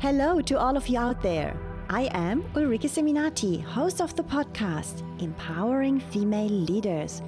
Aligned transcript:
Hello 0.00 0.40
to 0.40 0.58
all 0.58 0.78
of 0.78 0.88
you 0.88 0.98
out 0.98 1.20
there. 1.20 1.54
I 1.90 2.08
am 2.14 2.42
Ulrike 2.54 2.88
Seminati, 2.88 3.62
host 3.62 4.00
of 4.00 4.16
the 4.16 4.22
podcast 4.22 5.02
Empowering 5.20 6.00
Female 6.00 6.48
Leaders 6.48 7.20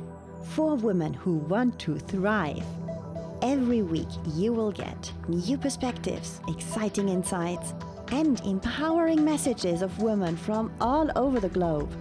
for 0.55 0.75
women 0.77 1.13
who 1.13 1.35
want 1.35 1.79
to 1.81 1.99
thrive. 1.99 2.65
Every 3.43 3.83
week, 3.83 4.09
you 4.35 4.55
will 4.55 4.73
get 4.73 5.13
new 5.29 5.59
perspectives, 5.59 6.41
exciting 6.49 7.11
insights, 7.11 7.75
and 8.11 8.41
empowering 8.41 9.23
messages 9.23 9.83
of 9.83 10.01
women 10.01 10.35
from 10.35 10.73
all 10.81 11.11
over 11.15 11.41
the 11.41 11.51
globe. 11.51 11.93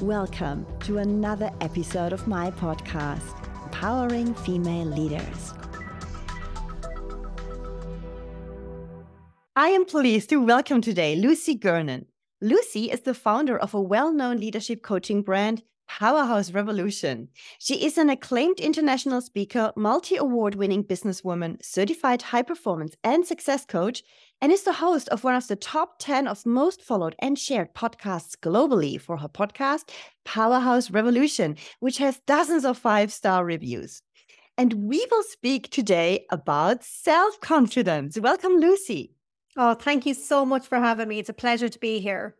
Welcome 0.00 0.64
to 0.84 0.98
another 0.98 1.50
episode 1.60 2.12
of 2.12 2.28
my 2.28 2.52
podcast, 2.52 3.34
Empowering 3.64 4.32
Female 4.32 4.86
Leaders. 4.86 5.57
I 9.58 9.70
am 9.70 9.86
pleased 9.86 10.28
to 10.28 10.36
welcome 10.36 10.80
today 10.80 11.16
Lucy 11.16 11.56
Gernon. 11.56 12.06
Lucy 12.40 12.92
is 12.92 13.00
the 13.00 13.12
founder 13.12 13.58
of 13.58 13.74
a 13.74 13.82
well 13.82 14.12
known 14.12 14.38
leadership 14.38 14.84
coaching 14.84 15.20
brand, 15.20 15.64
Powerhouse 15.88 16.52
Revolution. 16.52 17.30
She 17.58 17.84
is 17.84 17.98
an 17.98 18.08
acclaimed 18.08 18.60
international 18.60 19.20
speaker, 19.20 19.72
multi 19.74 20.14
award 20.14 20.54
winning 20.54 20.84
businesswoman, 20.84 21.60
certified 21.60 22.22
high 22.22 22.42
performance 22.42 22.94
and 23.02 23.26
success 23.26 23.64
coach, 23.64 24.04
and 24.40 24.52
is 24.52 24.62
the 24.62 24.74
host 24.74 25.08
of 25.08 25.24
one 25.24 25.34
of 25.34 25.48
the 25.48 25.56
top 25.56 25.98
10 25.98 26.28
of 26.28 26.46
most 26.46 26.80
followed 26.80 27.16
and 27.18 27.36
shared 27.36 27.74
podcasts 27.74 28.36
globally 28.36 29.00
for 29.00 29.16
her 29.16 29.28
podcast, 29.28 29.90
Powerhouse 30.24 30.88
Revolution, 30.88 31.56
which 31.80 31.98
has 31.98 32.20
dozens 32.28 32.64
of 32.64 32.78
five 32.78 33.12
star 33.12 33.44
reviews. 33.44 34.02
And 34.56 34.72
we 34.74 35.04
will 35.10 35.24
speak 35.24 35.68
today 35.70 36.26
about 36.30 36.84
self 36.84 37.40
confidence. 37.40 38.20
Welcome, 38.20 38.52
Lucy. 38.58 39.16
Oh, 39.58 39.74
thank 39.74 40.06
you 40.06 40.14
so 40.14 40.46
much 40.46 40.66
for 40.66 40.78
having 40.78 41.08
me. 41.08 41.18
It's 41.18 41.28
a 41.28 41.34
pleasure 41.34 41.68
to 41.68 41.78
be 41.78 42.00
here. 42.00 42.36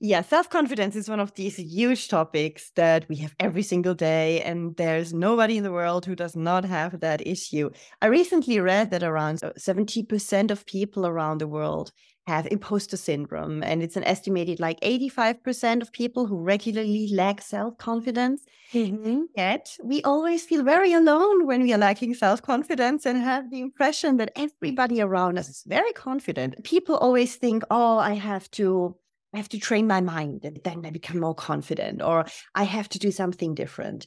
Yeah, 0.00 0.22
self 0.22 0.48
confidence 0.48 0.94
is 0.94 1.08
one 1.08 1.18
of 1.18 1.34
these 1.34 1.56
huge 1.56 2.08
topics 2.08 2.70
that 2.76 3.08
we 3.08 3.16
have 3.16 3.34
every 3.40 3.62
single 3.62 3.94
day, 3.94 4.40
and 4.42 4.76
there's 4.76 5.12
nobody 5.12 5.56
in 5.56 5.64
the 5.64 5.72
world 5.72 6.06
who 6.06 6.14
does 6.14 6.36
not 6.36 6.64
have 6.64 7.00
that 7.00 7.26
issue. 7.26 7.70
I 8.00 8.06
recently 8.06 8.60
read 8.60 8.90
that 8.92 9.02
around 9.02 9.42
uh, 9.42 9.52
70% 9.56 10.52
of 10.52 10.66
people 10.66 11.04
around 11.04 11.38
the 11.38 11.48
world 11.48 11.90
have 12.28 12.46
imposter 12.50 12.98
syndrome, 12.98 13.62
and 13.62 13.82
it's 13.82 13.96
an 13.96 14.04
estimated 14.04 14.60
like 14.60 14.78
85% 14.80 15.82
of 15.82 15.90
people 15.92 16.26
who 16.26 16.38
regularly 16.54 17.08
lack 17.12 17.40
self 17.40 17.78
confidence. 17.78 18.44
Mm-hmm. 18.72 19.22
Yet 19.34 19.64
we 19.82 20.02
always 20.02 20.44
feel 20.44 20.62
very 20.62 20.92
alone 20.92 21.46
when 21.46 21.62
we 21.62 21.72
are 21.72 21.84
lacking 21.86 22.14
self 22.14 22.40
confidence 22.42 23.06
and 23.06 23.18
have 23.18 23.50
the 23.50 23.60
impression 23.60 24.18
that 24.18 24.32
everybody 24.36 25.00
around 25.00 25.38
us 25.38 25.48
is 25.48 25.62
very 25.66 25.92
confident. 25.92 26.62
People 26.64 26.96
always 26.96 27.36
think, 27.36 27.64
oh, 27.70 27.98
I 27.98 28.14
have 28.14 28.50
to. 28.52 28.96
I 29.34 29.36
have 29.36 29.50
to 29.50 29.58
train 29.58 29.86
my 29.86 30.00
mind 30.00 30.46
and 30.46 30.58
then 30.64 30.86
I 30.86 30.90
become 30.90 31.20
more 31.20 31.34
confident, 31.34 32.00
or 32.02 32.24
I 32.54 32.64
have 32.64 32.88
to 32.90 32.98
do 32.98 33.10
something 33.10 33.54
different. 33.54 34.06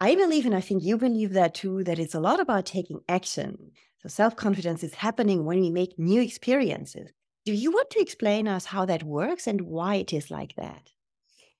I 0.00 0.14
believe, 0.14 0.46
and 0.46 0.54
I 0.54 0.62
think 0.62 0.82
you 0.82 0.96
believe 0.98 1.32
that 1.34 1.54
too, 1.54 1.84
that 1.84 1.98
it's 1.98 2.14
a 2.14 2.20
lot 2.28 2.40
about 2.40 2.64
taking 2.66 3.00
action. 3.08 3.72
So 4.00 4.08
self 4.08 4.36
confidence 4.36 4.82
is 4.82 4.94
happening 4.94 5.44
when 5.44 5.60
we 5.60 5.70
make 5.70 5.98
new 5.98 6.20
experiences. 6.20 7.10
Do 7.46 7.54
you 7.54 7.70
want 7.70 7.88
to 7.90 8.00
explain 8.00 8.46
us 8.46 8.66
how 8.66 8.84
that 8.84 9.02
works 9.02 9.46
and 9.46 9.62
why 9.62 9.94
it 9.94 10.12
is 10.12 10.30
like 10.30 10.56
that? 10.56 10.92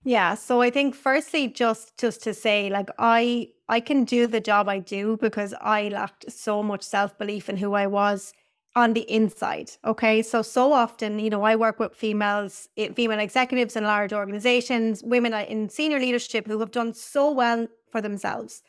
Yeah, 0.02 0.34
so 0.34 0.60
I 0.60 0.70
think 0.70 0.94
firstly 0.94 1.48
just 1.48 1.96
just 1.98 2.22
to 2.24 2.34
say 2.34 2.68
like 2.68 2.90
I 2.98 3.48
I 3.68 3.80
can 3.80 4.04
do 4.04 4.26
the 4.26 4.40
job 4.40 4.68
I 4.68 4.78
do 4.78 5.16
because 5.16 5.54
I 5.60 5.88
lacked 5.88 6.30
so 6.30 6.62
much 6.62 6.82
self-belief 6.82 7.48
in 7.48 7.56
who 7.56 7.72
I 7.72 7.86
was 7.86 8.34
on 8.76 8.92
the 8.92 9.10
inside. 9.10 9.70
Okay? 9.84 10.20
So 10.20 10.42
so 10.42 10.72
often, 10.72 11.18
you 11.18 11.30
know, 11.30 11.42
I 11.44 11.56
work 11.56 11.78
with 11.78 11.94
females, 11.94 12.68
eh, 12.76 12.92
female 12.92 13.20
executives 13.20 13.76
in 13.76 13.84
large 13.84 14.12
organizations, 14.12 15.02
women 15.02 15.32
in 15.32 15.68
senior 15.70 16.00
leadership 16.00 16.46
who 16.46 16.58
have 16.60 16.70
done 16.72 16.92
so 16.92 17.30
well 17.30 17.66
for 17.90 18.02
themselves. 18.02 18.62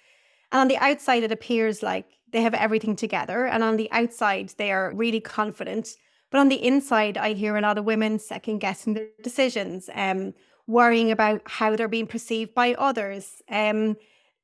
And 0.52 0.62
on 0.62 0.68
the 0.70 0.78
outside 0.78 1.24
it 1.24 1.32
appears 1.32 1.84
like 1.84 2.08
they 2.32 2.42
have 2.42 2.54
everything 2.56 2.96
together 2.96 3.46
and 3.48 3.64
on 3.64 3.78
the 3.78 3.92
outside 3.92 4.54
they 4.58 4.72
are 4.72 4.94
really 4.96 5.22
confident 5.22 5.96
but 6.32 6.40
on 6.40 6.50
the 6.50 6.64
inside, 6.66 7.18
I 7.18 7.34
hear 7.34 7.56
a 7.56 7.62
lot 7.62 7.78
of 7.78 7.86
women 7.86 8.20
second 8.20 8.60
guessing 8.60 8.94
their 8.94 9.08
decisions, 9.24 9.90
um, 9.94 10.34
worrying 10.68 11.12
about 11.12 11.42
how 11.46 11.76
they're 11.76 11.88
being 11.88 12.08
perceived 12.08 12.54
by 12.54 12.74
others, 12.74 13.42
um, 13.50 13.96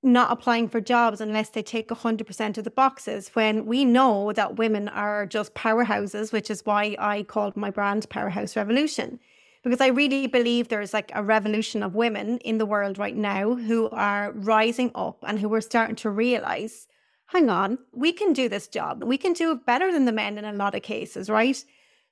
not 0.04 0.32
applying 0.32 0.68
for 0.68 0.82
jobs 0.82 1.22
unless 1.22 1.50
they 1.50 1.62
take 1.62 1.90
100% 1.90 2.58
of 2.58 2.64
the 2.64 2.72
boxes. 2.72 3.30
When 3.34 3.66
we 3.66 3.86
know 3.86 4.32
that 4.34 4.58
women 4.58 4.88
are 4.90 5.26
just 5.26 5.54
powerhouses, 5.54 6.32
which 6.32 6.50
is 6.50 6.66
why 6.66 6.96
I 7.00 7.24
called 7.24 7.56
my 7.56 7.70
brand 7.70 8.10
Powerhouse 8.10 8.56
Revolution. 8.56 9.20
Because 9.64 9.82
I 9.82 9.88
really 9.88 10.26
believe 10.26 10.70
there's 10.70 10.94
like 10.94 11.12
a 11.14 11.24
revolution 11.24 11.84
of 11.84 11.94
women 11.94 12.40
in 12.40 12.58
the 12.58 12.66
world 12.66 12.98
right 12.98 13.16
now 13.16 13.54
who 13.54 13.90
are 13.92 14.32
rising 14.32 14.90
up 14.96 15.20
and 15.22 15.40
who 15.40 15.54
are 15.54 15.62
starting 15.62 15.96
to 15.98 16.10
realize 16.10 16.88
hang 17.32 17.50
on, 17.50 17.78
we 17.94 18.12
can 18.12 18.34
do 18.34 18.50
this 18.50 18.68
job. 18.68 19.04
We 19.04 19.18
can 19.18 19.32
do 19.34 19.52
it 19.52 19.66
better 19.66 19.92
than 19.92 20.06
the 20.06 20.12
men 20.12 20.38
in 20.38 20.44
a 20.44 20.52
lot 20.52 20.76
of 20.76 20.82
cases, 20.82 21.30
right? 21.30 21.64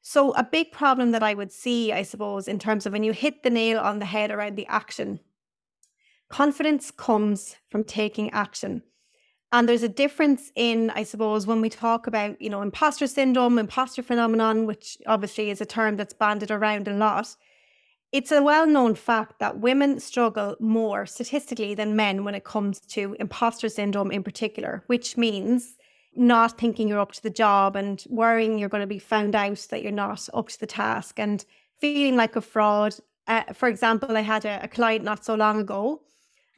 So, 0.01 0.31
a 0.31 0.43
big 0.43 0.71
problem 0.71 1.11
that 1.11 1.23
I 1.23 1.33
would 1.33 1.51
see, 1.51 1.91
I 1.91 2.03
suppose, 2.03 2.47
in 2.47 2.57
terms 2.57 2.85
of 2.85 2.93
when 2.93 3.03
you 3.03 3.11
hit 3.11 3.43
the 3.43 3.49
nail 3.49 3.79
on 3.79 3.99
the 3.99 4.05
head 4.05 4.31
around 4.31 4.55
the 4.55 4.67
action, 4.67 5.19
confidence 6.29 6.89
comes 6.89 7.57
from 7.69 7.83
taking 7.83 8.29
action. 8.31 8.83
And 9.51 9.67
there's 9.67 9.83
a 9.83 9.89
difference 9.89 10.51
in, 10.55 10.89
I 10.91 11.03
suppose, 11.03 11.45
when 11.45 11.59
we 11.59 11.69
talk 11.69 12.07
about, 12.07 12.41
you 12.41 12.49
know, 12.49 12.61
imposter 12.61 13.07
syndrome, 13.07 13.59
imposter 13.59 14.03
phenomenon, 14.03 14.67
which 14.67 14.97
obviously 15.05 15.49
is 15.49 15.59
a 15.59 15.65
term 15.65 15.97
that's 15.97 16.13
banded 16.13 16.51
around 16.51 16.87
a 16.87 16.93
lot. 16.93 17.35
It's 18.11 18.31
a 18.31 18.41
well 18.41 18.65
known 18.65 18.95
fact 18.95 19.39
that 19.39 19.59
women 19.59 19.99
struggle 19.99 20.55
more 20.59 21.05
statistically 21.05 21.75
than 21.75 21.95
men 21.95 22.23
when 22.23 22.33
it 22.33 22.43
comes 22.43 22.79
to 22.81 23.15
imposter 23.19 23.69
syndrome 23.69 24.11
in 24.11 24.23
particular, 24.23 24.83
which 24.87 25.15
means 25.15 25.77
not 26.15 26.57
thinking 26.57 26.87
you're 26.87 26.99
up 26.99 27.11
to 27.11 27.21
the 27.21 27.29
job 27.29 27.75
and 27.75 28.03
worrying 28.09 28.57
you're 28.57 28.67
going 28.67 28.81
to 28.81 28.87
be 28.87 28.97
found 28.97 29.35
out 29.35 29.67
that 29.69 29.83
you're 29.83 29.91
not 29.91 30.27
up 30.33 30.49
to 30.49 30.59
the 30.59 30.65
task 30.65 31.19
and 31.19 31.45
feeling 31.77 32.15
like 32.15 32.35
a 32.35 32.41
fraud. 32.41 32.95
Uh, 33.27 33.43
for 33.53 33.69
example, 33.69 34.17
I 34.17 34.21
had 34.21 34.43
a, 34.43 34.59
a 34.63 34.67
client 34.67 35.05
not 35.05 35.23
so 35.23 35.35
long 35.35 35.59
ago 35.59 36.01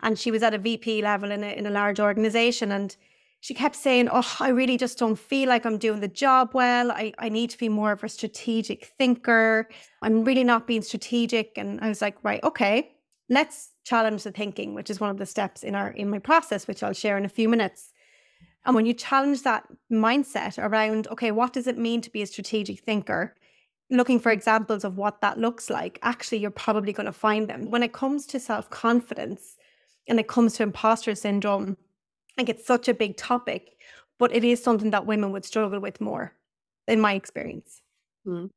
and 0.01 0.17
she 0.17 0.31
was 0.31 0.43
at 0.43 0.53
a 0.53 0.57
VP 0.57 1.01
level 1.01 1.31
in 1.31 1.43
a, 1.43 1.47
in 1.47 1.65
a 1.65 1.71
large 1.71 1.99
organization 1.99 2.71
and 2.71 2.95
she 3.41 3.55
kept 3.55 3.75
saying, 3.75 4.07
Oh, 4.11 4.35
I 4.39 4.49
really 4.49 4.77
just 4.77 4.99
don't 4.99 5.17
feel 5.17 5.49
like 5.49 5.65
I'm 5.65 5.79
doing 5.79 5.99
the 5.99 6.07
job 6.07 6.51
well. 6.53 6.91
I, 6.91 7.11
I 7.17 7.27
need 7.27 7.49
to 7.49 7.57
be 7.57 7.69
more 7.69 7.91
of 7.91 8.03
a 8.03 8.09
strategic 8.09 8.85
thinker. 8.97 9.67
I'm 10.03 10.23
really 10.23 10.43
not 10.43 10.67
being 10.67 10.83
strategic. 10.83 11.57
And 11.57 11.81
I 11.81 11.89
was 11.89 12.01
like, 12.01 12.17
right, 12.23 12.41
okay, 12.43 12.91
let's 13.29 13.71
challenge 13.83 14.23
the 14.23 14.31
thinking, 14.31 14.75
which 14.75 14.91
is 14.91 14.99
one 14.99 15.09
of 15.09 15.17
the 15.17 15.25
steps 15.25 15.63
in 15.63 15.73
our 15.73 15.89
in 15.89 16.07
my 16.07 16.19
process, 16.19 16.67
which 16.67 16.83
I'll 16.83 16.93
share 16.93 17.17
in 17.17 17.25
a 17.25 17.29
few 17.29 17.49
minutes. 17.49 17.91
And 18.63 18.75
when 18.75 18.85
you 18.85 18.93
challenge 18.93 19.41
that 19.41 19.67
mindset 19.91 20.63
around, 20.63 21.07
okay, 21.07 21.31
what 21.31 21.51
does 21.51 21.65
it 21.65 21.79
mean 21.79 21.99
to 22.01 22.11
be 22.11 22.21
a 22.21 22.27
strategic 22.27 22.81
thinker? 22.81 23.35
Looking 23.89 24.19
for 24.19 24.31
examples 24.31 24.83
of 24.83 24.97
what 24.97 25.19
that 25.21 25.39
looks 25.39 25.67
like, 25.67 25.97
actually, 26.03 26.37
you're 26.37 26.51
probably 26.51 26.93
going 26.93 27.07
to 27.07 27.11
find 27.11 27.47
them. 27.47 27.71
When 27.71 27.81
it 27.81 27.91
comes 27.91 28.27
to 28.27 28.39
self 28.39 28.69
confidence 28.69 29.57
and 30.07 30.19
it 30.19 30.27
comes 30.27 30.53
to 30.53 30.63
imposter 30.63 31.15
syndrome, 31.15 31.75
like 32.37 32.49
it's 32.49 32.65
such 32.65 32.87
a 32.87 32.93
big 32.93 33.17
topic, 33.17 33.77
but 34.19 34.33
it 34.33 34.43
is 34.43 34.63
something 34.63 34.91
that 34.91 35.05
women 35.05 35.31
would 35.31 35.45
struggle 35.45 35.79
with 35.79 36.01
more, 36.01 36.33
in 36.87 36.99
my 36.99 37.13
experience. 37.13 37.81
Mm. 38.25 38.49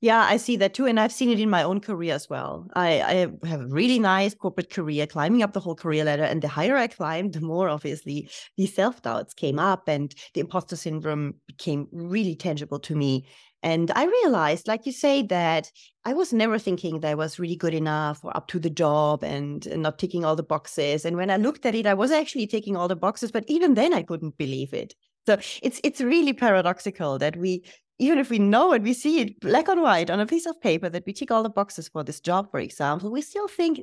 Yeah, 0.00 0.20
I 0.20 0.36
see 0.36 0.56
that 0.58 0.74
too. 0.74 0.86
And 0.86 1.00
I've 1.00 1.12
seen 1.12 1.28
it 1.28 1.40
in 1.40 1.50
my 1.50 1.64
own 1.64 1.80
career 1.80 2.14
as 2.14 2.30
well. 2.30 2.68
I, 2.74 3.02
I 3.02 3.46
have 3.48 3.62
a 3.62 3.66
really 3.66 3.98
nice 3.98 4.32
corporate 4.32 4.70
career, 4.70 5.08
climbing 5.08 5.42
up 5.42 5.54
the 5.54 5.60
whole 5.60 5.74
career 5.74 6.04
ladder. 6.04 6.22
And 6.22 6.40
the 6.40 6.46
higher 6.46 6.76
I 6.76 6.86
climbed, 6.86 7.32
the 7.32 7.40
more 7.40 7.68
obviously 7.68 8.30
the 8.56 8.66
self 8.66 9.02
doubts 9.02 9.34
came 9.34 9.58
up 9.58 9.88
and 9.88 10.14
the 10.34 10.40
imposter 10.40 10.76
syndrome 10.76 11.34
became 11.48 11.88
really 11.90 12.36
tangible 12.36 12.78
to 12.78 12.94
me. 12.94 13.26
And 13.62 13.90
I 13.94 14.04
realized, 14.06 14.68
like 14.68 14.86
you 14.86 14.92
say, 14.92 15.22
that 15.22 15.70
I 16.04 16.14
was 16.14 16.32
never 16.32 16.58
thinking 16.58 17.00
that 17.00 17.10
I 17.10 17.14
was 17.14 17.38
really 17.38 17.56
good 17.56 17.74
enough 17.74 18.24
or 18.24 18.36
up 18.36 18.46
to 18.48 18.58
the 18.58 18.70
job 18.70 19.24
and, 19.24 19.66
and 19.66 19.82
not 19.82 19.98
ticking 19.98 20.24
all 20.24 20.36
the 20.36 20.42
boxes. 20.42 21.04
And 21.04 21.16
when 21.16 21.30
I 21.30 21.36
looked 21.36 21.66
at 21.66 21.74
it, 21.74 21.86
I 21.86 21.94
was 21.94 22.12
actually 22.12 22.46
ticking 22.46 22.76
all 22.76 22.88
the 22.88 22.96
boxes, 22.96 23.32
but 23.32 23.44
even 23.48 23.74
then 23.74 23.92
I 23.92 24.02
couldn't 24.02 24.38
believe 24.38 24.72
it. 24.72 24.94
So 25.26 25.38
it's 25.62 25.80
it's 25.84 26.00
really 26.00 26.32
paradoxical 26.32 27.18
that 27.18 27.36
we 27.36 27.62
even 27.98 28.18
if 28.18 28.30
we 28.30 28.38
know 28.38 28.72
it, 28.72 28.82
we 28.82 28.94
see 28.94 29.20
it 29.20 29.40
black 29.40 29.68
on 29.68 29.82
white 29.82 30.08
on 30.08 30.20
a 30.20 30.26
piece 30.26 30.46
of 30.46 30.60
paper 30.60 30.88
that 30.88 31.04
we 31.04 31.12
tick 31.12 31.30
all 31.30 31.42
the 31.42 31.50
boxes 31.50 31.88
for 31.88 32.04
this 32.04 32.20
job, 32.20 32.50
for 32.50 32.60
example, 32.60 33.10
we 33.10 33.20
still 33.20 33.48
think 33.48 33.80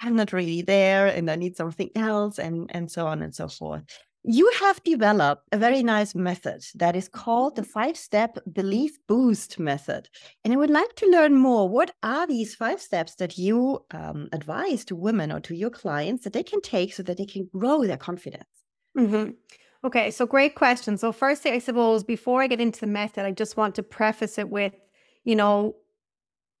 I'm 0.00 0.16
not 0.16 0.32
really 0.32 0.62
there 0.62 1.06
and 1.08 1.30
I 1.30 1.36
need 1.36 1.56
something 1.56 1.90
else 1.94 2.38
and 2.38 2.70
and 2.74 2.90
so 2.90 3.06
on 3.06 3.22
and 3.22 3.34
so 3.34 3.48
forth. 3.48 3.84
You 4.22 4.50
have 4.60 4.82
developed 4.84 5.48
a 5.50 5.56
very 5.56 5.82
nice 5.82 6.14
method 6.14 6.62
that 6.74 6.94
is 6.94 7.08
called 7.08 7.56
the 7.56 7.62
five 7.62 7.96
step 7.96 8.36
belief 8.52 8.98
boost 9.06 9.58
method. 9.58 10.10
And 10.44 10.52
I 10.52 10.56
would 10.56 10.70
like 10.70 10.94
to 10.96 11.06
learn 11.10 11.34
more. 11.36 11.68
What 11.68 11.92
are 12.02 12.26
these 12.26 12.54
five 12.54 12.82
steps 12.82 13.14
that 13.14 13.38
you 13.38 13.84
um, 13.92 14.28
advise 14.32 14.84
to 14.86 14.96
women 14.96 15.32
or 15.32 15.40
to 15.40 15.54
your 15.54 15.70
clients 15.70 16.24
that 16.24 16.34
they 16.34 16.42
can 16.42 16.60
take 16.60 16.92
so 16.92 17.02
that 17.04 17.16
they 17.16 17.24
can 17.24 17.48
grow 17.56 17.86
their 17.86 17.96
confidence? 17.96 18.44
Mm-hmm. 18.96 19.30
Okay, 19.84 20.10
so 20.10 20.26
great 20.26 20.54
question. 20.54 20.98
So, 20.98 21.12
firstly, 21.12 21.52
I 21.52 21.58
suppose 21.58 22.04
before 22.04 22.42
I 22.42 22.46
get 22.46 22.60
into 22.60 22.80
the 22.80 22.86
method, 22.86 23.24
I 23.24 23.30
just 23.30 23.56
want 23.56 23.74
to 23.76 23.82
preface 23.82 24.36
it 24.36 24.50
with, 24.50 24.74
you 25.24 25.34
know, 25.34 25.76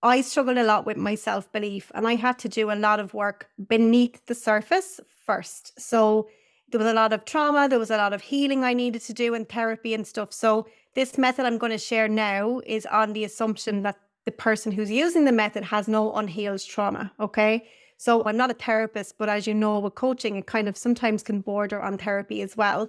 I 0.02 0.22
struggled 0.22 0.56
a 0.56 0.64
lot 0.64 0.86
with 0.86 0.96
my 0.96 1.14
self 1.14 1.52
belief 1.52 1.92
and 1.94 2.08
I 2.08 2.14
had 2.14 2.38
to 2.40 2.48
do 2.48 2.70
a 2.70 2.74
lot 2.74 3.00
of 3.00 3.12
work 3.12 3.48
beneath 3.68 4.24
the 4.24 4.34
surface 4.34 5.00
first. 5.26 5.78
So, 5.78 6.28
there 6.70 6.78
was 6.78 6.88
a 6.88 6.94
lot 6.94 7.12
of 7.12 7.24
trauma, 7.24 7.68
there 7.68 7.78
was 7.78 7.90
a 7.90 7.96
lot 7.96 8.12
of 8.12 8.22
healing 8.22 8.64
I 8.64 8.72
needed 8.72 9.02
to 9.02 9.12
do 9.12 9.34
in 9.34 9.44
therapy 9.44 9.94
and 9.94 10.06
stuff. 10.06 10.32
So, 10.32 10.66
this 10.94 11.16
method 11.16 11.46
I'm 11.46 11.58
going 11.58 11.72
to 11.72 11.78
share 11.78 12.08
now 12.08 12.60
is 12.66 12.84
on 12.86 13.12
the 13.12 13.24
assumption 13.24 13.82
that 13.82 13.96
the 14.24 14.32
person 14.32 14.72
who's 14.72 14.90
using 14.90 15.24
the 15.24 15.32
method 15.32 15.64
has 15.64 15.88
no 15.88 16.12
unhealed 16.14 16.64
trauma. 16.64 17.12
Okay. 17.20 17.66
So 17.96 18.24
I'm 18.24 18.36
not 18.36 18.50
a 18.50 18.54
therapist, 18.54 19.18
but 19.18 19.28
as 19.28 19.46
you 19.46 19.54
know, 19.54 19.78
with 19.78 19.94
coaching, 19.94 20.36
it 20.36 20.46
kind 20.46 20.68
of 20.68 20.76
sometimes 20.76 21.22
can 21.22 21.42
border 21.42 21.80
on 21.80 21.98
therapy 21.98 22.40
as 22.40 22.56
well. 22.56 22.88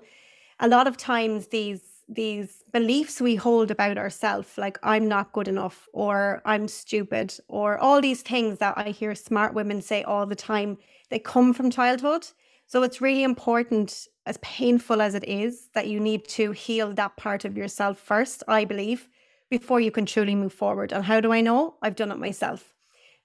A 0.59 0.67
lot 0.67 0.87
of 0.87 0.97
times 0.97 1.47
these 1.47 1.81
these 2.07 2.63
beliefs 2.73 3.21
we 3.21 3.35
hold 3.35 3.71
about 3.71 3.97
ourselves, 3.97 4.57
like 4.57 4.77
I'm 4.83 5.07
not 5.07 5.31
good 5.31 5.47
enough 5.47 5.87
or 5.93 6.41
I'm 6.45 6.67
stupid, 6.67 7.37
or 7.47 7.77
all 7.77 8.01
these 8.01 8.21
things 8.21 8.57
that 8.59 8.77
I 8.77 8.89
hear 8.89 9.15
smart 9.15 9.53
women 9.53 9.81
say 9.81 10.03
all 10.03 10.25
the 10.25 10.35
time, 10.35 10.77
they 11.09 11.19
come 11.19 11.53
from 11.53 11.71
childhood. 11.71 12.27
So 12.71 12.83
it's 12.83 13.01
really 13.01 13.23
important, 13.23 14.07
as 14.25 14.37
painful 14.41 15.01
as 15.01 15.13
it 15.13 15.25
is, 15.25 15.67
that 15.73 15.89
you 15.89 15.99
need 15.99 16.25
to 16.29 16.53
heal 16.53 16.93
that 16.93 17.17
part 17.17 17.43
of 17.43 17.57
yourself 17.57 17.99
first, 17.99 18.43
I 18.47 18.63
believe, 18.63 19.09
before 19.49 19.81
you 19.81 19.91
can 19.91 20.05
truly 20.05 20.35
move 20.35 20.53
forward. 20.53 20.93
And 20.93 21.03
how 21.03 21.19
do 21.19 21.33
I 21.33 21.41
know? 21.41 21.75
I've 21.81 21.97
done 21.97 22.13
it 22.13 22.17
myself. 22.17 22.73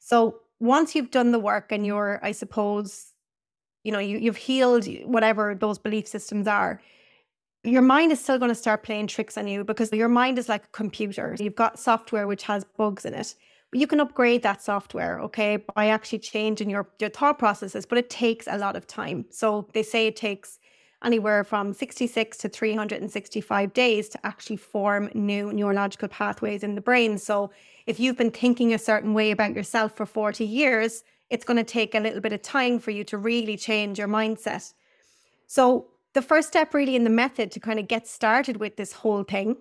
So 0.00 0.40
once 0.58 0.96
you've 0.96 1.12
done 1.12 1.30
the 1.30 1.38
work 1.38 1.70
and 1.70 1.86
you're, 1.86 2.18
I 2.24 2.32
suppose, 2.32 3.12
you 3.84 3.92
know, 3.92 4.00
you, 4.00 4.18
you've 4.18 4.36
healed 4.36 4.88
whatever 5.04 5.54
those 5.54 5.78
belief 5.78 6.08
systems 6.08 6.48
are, 6.48 6.82
your 7.62 7.82
mind 7.82 8.10
is 8.10 8.20
still 8.20 8.40
going 8.40 8.48
to 8.48 8.54
start 8.56 8.82
playing 8.82 9.06
tricks 9.06 9.38
on 9.38 9.46
you 9.46 9.62
because 9.62 9.92
your 9.92 10.08
mind 10.08 10.40
is 10.40 10.48
like 10.48 10.64
a 10.64 10.72
computer. 10.72 11.36
You've 11.38 11.54
got 11.54 11.78
software 11.78 12.26
which 12.26 12.42
has 12.42 12.64
bugs 12.64 13.04
in 13.04 13.14
it. 13.14 13.36
You 13.72 13.86
can 13.86 14.00
upgrade 14.00 14.42
that 14.42 14.62
software, 14.62 15.20
okay, 15.20 15.58
by 15.74 15.88
actually 15.88 16.20
changing 16.20 16.70
your, 16.70 16.88
your 16.98 17.10
thought 17.10 17.38
processes, 17.38 17.84
but 17.84 17.98
it 17.98 18.08
takes 18.08 18.46
a 18.46 18.58
lot 18.58 18.76
of 18.76 18.86
time. 18.86 19.26
So 19.30 19.68
they 19.72 19.82
say 19.82 20.06
it 20.06 20.16
takes 20.16 20.58
anywhere 21.04 21.44
from 21.44 21.72
66 21.72 22.36
to 22.38 22.48
365 22.48 23.72
days 23.72 24.08
to 24.08 24.26
actually 24.26 24.56
form 24.56 25.10
new 25.14 25.52
neurological 25.52 26.08
pathways 26.08 26.62
in 26.62 26.74
the 26.74 26.80
brain. 26.80 27.18
So 27.18 27.50
if 27.86 28.00
you've 28.00 28.16
been 28.16 28.30
thinking 28.30 28.72
a 28.72 28.78
certain 28.78 29.14
way 29.14 29.30
about 29.30 29.54
yourself 29.54 29.96
for 29.96 30.06
40 30.06 30.44
years, 30.44 31.04
it's 31.28 31.44
going 31.44 31.58
to 31.58 31.64
take 31.64 31.94
a 31.94 32.00
little 32.00 32.20
bit 32.20 32.32
of 32.32 32.42
time 32.42 32.78
for 32.78 32.90
you 32.92 33.04
to 33.04 33.18
really 33.18 33.56
change 33.56 33.98
your 33.98 34.08
mindset. 34.08 34.72
So 35.46 35.88
the 36.14 36.22
first 36.22 36.48
step 36.48 36.72
really 36.72 36.96
in 36.96 37.04
the 37.04 37.10
method 37.10 37.50
to 37.52 37.60
kind 37.60 37.78
of 37.78 37.88
get 37.88 38.06
started 38.06 38.56
with 38.56 38.76
this 38.76 38.92
whole 38.92 39.22
thing 39.22 39.56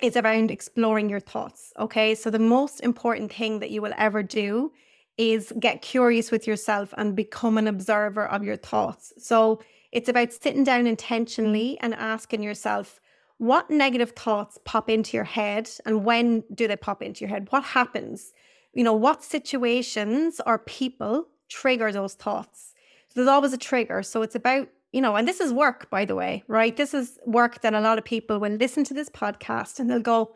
is 0.00 0.16
around 0.16 0.50
exploring 0.50 1.08
your 1.08 1.20
thoughts. 1.20 1.72
Okay. 1.78 2.14
So 2.14 2.30
the 2.30 2.38
most 2.38 2.80
important 2.80 3.32
thing 3.32 3.58
that 3.58 3.70
you 3.70 3.82
will 3.82 3.94
ever 3.96 4.22
do 4.22 4.72
is 5.16 5.52
get 5.58 5.82
curious 5.82 6.30
with 6.30 6.46
yourself 6.46 6.94
and 6.96 7.16
become 7.16 7.58
an 7.58 7.66
observer 7.66 8.26
of 8.26 8.44
your 8.44 8.56
thoughts. 8.56 9.12
So 9.18 9.60
it's 9.90 10.08
about 10.08 10.32
sitting 10.32 10.64
down 10.64 10.86
intentionally 10.86 11.76
and 11.80 11.94
asking 11.94 12.42
yourself, 12.42 13.00
what 13.38 13.70
negative 13.70 14.12
thoughts 14.12 14.58
pop 14.64 14.90
into 14.90 15.16
your 15.16 15.24
head 15.24 15.70
and 15.86 16.04
when 16.04 16.44
do 16.54 16.68
they 16.68 16.76
pop 16.76 17.02
into 17.02 17.20
your 17.20 17.30
head? 17.30 17.48
What 17.50 17.64
happens? 17.64 18.32
You 18.74 18.84
know, 18.84 18.92
what 18.92 19.24
situations 19.24 20.40
or 20.46 20.58
people 20.58 21.26
trigger 21.48 21.90
those 21.90 22.14
thoughts? 22.14 22.74
So 23.08 23.14
there's 23.14 23.28
always 23.28 23.52
a 23.52 23.58
trigger. 23.58 24.02
So 24.02 24.22
it's 24.22 24.34
about, 24.34 24.68
you 24.92 25.00
know, 25.00 25.16
and 25.16 25.28
this 25.28 25.40
is 25.40 25.52
work, 25.52 25.90
by 25.90 26.04
the 26.04 26.14
way, 26.14 26.44
right? 26.48 26.76
This 26.76 26.94
is 26.94 27.18
work 27.26 27.60
that 27.60 27.74
a 27.74 27.80
lot 27.80 27.98
of 27.98 28.04
people 28.04 28.38
will 28.38 28.52
listen 28.52 28.84
to 28.84 28.94
this 28.94 29.10
podcast 29.10 29.78
and 29.78 29.90
they'll 29.90 30.00
go, 30.00 30.34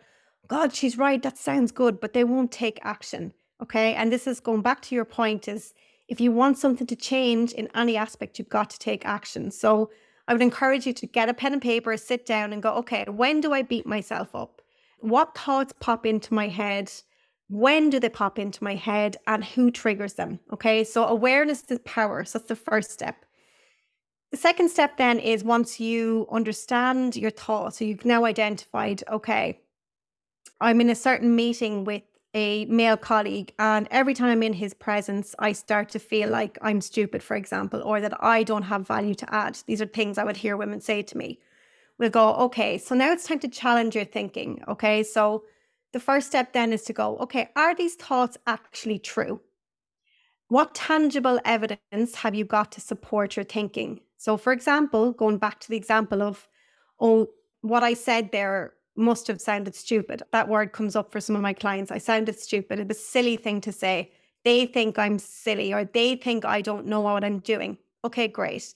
God, 0.48 0.74
she's 0.74 0.98
right. 0.98 1.22
That 1.22 1.38
sounds 1.38 1.72
good, 1.72 2.00
but 2.00 2.12
they 2.12 2.24
won't 2.24 2.52
take 2.52 2.78
action. 2.82 3.32
Okay. 3.62 3.94
And 3.94 4.12
this 4.12 4.26
is 4.26 4.40
going 4.40 4.62
back 4.62 4.82
to 4.82 4.94
your 4.94 5.04
point 5.04 5.48
is 5.48 5.72
if 6.08 6.20
you 6.20 6.32
want 6.32 6.58
something 6.58 6.86
to 6.86 6.96
change 6.96 7.52
in 7.52 7.68
any 7.74 7.96
aspect, 7.96 8.38
you've 8.38 8.48
got 8.48 8.68
to 8.70 8.78
take 8.78 9.06
action. 9.06 9.50
So 9.50 9.90
I 10.28 10.34
would 10.34 10.42
encourage 10.42 10.86
you 10.86 10.92
to 10.92 11.06
get 11.06 11.28
a 11.28 11.34
pen 11.34 11.54
and 11.54 11.62
paper, 11.62 11.96
sit 11.96 12.26
down 12.26 12.52
and 12.52 12.62
go, 12.62 12.74
okay, 12.74 13.04
when 13.08 13.40
do 13.40 13.52
I 13.52 13.62
beat 13.62 13.86
myself 13.86 14.34
up? 14.34 14.60
What 14.98 15.36
thoughts 15.36 15.72
pop 15.80 16.04
into 16.04 16.34
my 16.34 16.48
head? 16.48 16.92
When 17.48 17.88
do 17.88 17.98
they 17.98 18.08
pop 18.08 18.38
into 18.38 18.62
my 18.62 18.74
head 18.74 19.16
and 19.26 19.44
who 19.44 19.70
triggers 19.70 20.14
them? 20.14 20.40
Okay, 20.52 20.84
so 20.84 21.04
awareness 21.06 21.64
is 21.70 21.80
power. 21.84 22.24
So 22.24 22.38
that's 22.38 22.48
the 22.48 22.56
first 22.56 22.90
step. 22.90 23.24
The 24.32 24.38
second 24.38 24.70
step 24.70 24.96
then 24.96 25.18
is 25.18 25.44
once 25.44 25.78
you 25.78 26.26
understand 26.32 27.16
your 27.16 27.30
thoughts, 27.30 27.78
so 27.78 27.84
you've 27.84 28.06
now 28.06 28.24
identified, 28.24 29.04
okay, 29.10 29.60
I'm 30.58 30.80
in 30.80 30.88
a 30.88 30.94
certain 30.94 31.36
meeting 31.36 31.84
with 31.84 32.02
a 32.32 32.64
male 32.64 32.96
colleague 32.96 33.52
and 33.58 33.86
every 33.90 34.14
time 34.14 34.30
I'm 34.30 34.42
in 34.42 34.54
his 34.54 34.72
presence, 34.72 35.34
I 35.38 35.52
start 35.52 35.90
to 35.90 35.98
feel 35.98 36.30
like 36.30 36.56
I'm 36.62 36.80
stupid, 36.80 37.22
for 37.22 37.36
example, 37.36 37.82
or 37.82 38.00
that 38.00 38.24
I 38.24 38.42
don't 38.42 38.62
have 38.62 38.86
value 38.86 39.14
to 39.16 39.34
add. 39.34 39.58
These 39.66 39.82
are 39.82 39.86
things 39.86 40.16
I 40.16 40.24
would 40.24 40.38
hear 40.38 40.56
women 40.56 40.80
say 40.80 41.02
to 41.02 41.18
me. 41.18 41.38
We'll 41.98 42.08
go, 42.08 42.34
okay, 42.36 42.78
so 42.78 42.94
now 42.94 43.12
it's 43.12 43.26
time 43.26 43.40
to 43.40 43.48
challenge 43.48 43.94
your 43.94 44.06
thinking. 44.06 44.64
Okay, 44.66 45.02
so 45.02 45.44
the 45.92 46.00
first 46.00 46.28
step 46.28 46.54
then 46.54 46.72
is 46.72 46.84
to 46.84 46.94
go, 46.94 47.18
okay, 47.18 47.50
are 47.54 47.74
these 47.74 47.96
thoughts 47.96 48.38
actually 48.46 48.98
true? 48.98 49.42
What 50.48 50.74
tangible 50.74 51.38
evidence 51.44 52.14
have 52.14 52.34
you 52.34 52.46
got 52.46 52.72
to 52.72 52.80
support 52.80 53.36
your 53.36 53.44
thinking? 53.44 54.00
So, 54.22 54.36
for 54.36 54.52
example, 54.52 55.10
going 55.10 55.38
back 55.38 55.58
to 55.58 55.68
the 55.68 55.76
example 55.76 56.22
of, 56.22 56.46
oh, 57.00 57.30
what 57.62 57.82
I 57.82 57.94
said 57.94 58.30
there 58.30 58.74
must 58.94 59.26
have 59.26 59.40
sounded 59.40 59.74
stupid. 59.74 60.22
That 60.30 60.48
word 60.48 60.72
comes 60.72 60.94
up 60.94 61.10
for 61.10 61.20
some 61.20 61.34
of 61.34 61.42
my 61.42 61.52
clients. 61.52 61.90
I 61.90 61.98
sounded 61.98 62.38
stupid. 62.38 62.78
It's 62.78 63.00
a 63.00 63.02
silly 63.02 63.36
thing 63.36 63.60
to 63.62 63.72
say. 63.72 64.12
They 64.44 64.66
think 64.66 64.96
I'm 64.96 65.18
silly 65.18 65.74
or 65.74 65.84
they 65.84 66.14
think 66.14 66.44
I 66.44 66.60
don't 66.60 66.86
know 66.86 67.00
what 67.00 67.24
I'm 67.24 67.40
doing. 67.40 67.78
Okay, 68.04 68.28
great. 68.28 68.72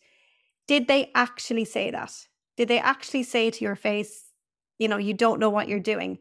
Did 0.66 0.88
they 0.88 1.12
actually 1.14 1.64
say 1.64 1.92
that? 1.92 2.12
Did 2.56 2.66
they 2.66 2.80
actually 2.80 3.22
say 3.22 3.52
to 3.52 3.64
your 3.64 3.76
face, 3.76 4.24
you 4.80 4.88
know, 4.88 4.96
you 4.96 5.14
don't 5.14 5.38
know 5.38 5.50
what 5.50 5.68
you're 5.68 5.78
doing? 5.78 6.18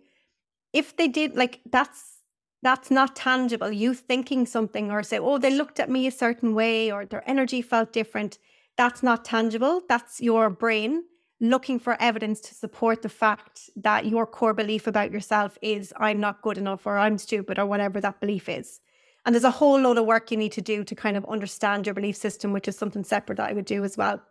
If 0.71 0.97
they 0.97 1.07
did, 1.07 1.35
like 1.35 1.61
that's 1.71 2.19
that's 2.61 2.91
not 2.91 3.15
tangible. 3.15 3.71
You 3.71 3.95
thinking 3.95 4.45
something 4.45 4.91
or 4.91 5.01
say, 5.01 5.17
oh, 5.17 5.39
they 5.39 5.49
looked 5.49 5.79
at 5.79 5.89
me 5.89 6.05
a 6.05 6.11
certain 6.11 6.53
way 6.53 6.91
or 6.91 7.07
their 7.07 7.27
energy 7.27 7.63
felt 7.63 7.91
different. 7.91 8.37
That's 8.77 9.03
not 9.03 9.25
tangible. 9.25 9.81
That's 9.87 10.19
your 10.21 10.49
brain 10.49 11.03
looking 11.39 11.79
for 11.79 12.01
evidence 12.01 12.39
to 12.39 12.55
support 12.55 13.01
the 13.01 13.09
fact 13.09 13.69
that 13.75 14.05
your 14.05 14.25
core 14.25 14.53
belief 14.53 14.87
about 14.87 15.11
yourself 15.11 15.57
is 15.61 15.93
I'm 15.97 16.19
not 16.19 16.41
good 16.41 16.57
enough 16.57 16.85
or 16.85 16.97
I'm 16.97 17.17
stupid 17.17 17.59
or 17.59 17.65
whatever 17.65 17.99
that 18.01 18.19
belief 18.21 18.47
is. 18.47 18.79
And 19.25 19.33
there's 19.33 19.43
a 19.43 19.51
whole 19.51 19.79
load 19.79 19.97
of 19.97 20.05
work 20.05 20.31
you 20.31 20.37
need 20.37 20.51
to 20.53 20.61
do 20.61 20.83
to 20.83 20.95
kind 20.95 21.17
of 21.17 21.25
understand 21.25 21.85
your 21.85 21.95
belief 21.95 22.15
system, 22.15 22.53
which 22.53 22.67
is 22.67 22.77
something 22.77 23.03
separate 23.03 23.37
that 23.37 23.49
I 23.49 23.53
would 23.53 23.65
do 23.65 23.83
as 23.83 23.97
well. 23.97 24.21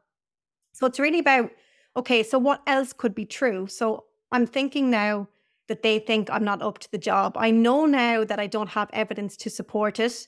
So 0.72 0.86
it's 0.86 1.00
really 1.00 1.18
about 1.18 1.50
okay, 1.96 2.22
so 2.24 2.38
what 2.38 2.60
else 2.66 2.92
could 2.92 3.14
be 3.14 3.24
true? 3.24 3.66
So 3.68 4.04
I'm 4.32 4.46
thinking 4.46 4.90
now 4.90 5.28
that 5.68 5.82
they 5.82 5.98
think 6.00 6.28
I'm 6.28 6.44
not 6.44 6.60
up 6.60 6.78
to 6.80 6.90
the 6.90 6.98
job. 6.98 7.36
I 7.36 7.50
know 7.50 7.86
now 7.86 8.24
that 8.24 8.40
I 8.40 8.46
don't 8.46 8.70
have 8.70 8.90
evidence 8.92 9.36
to 9.38 9.50
support 9.50 10.00
it. 10.00 10.26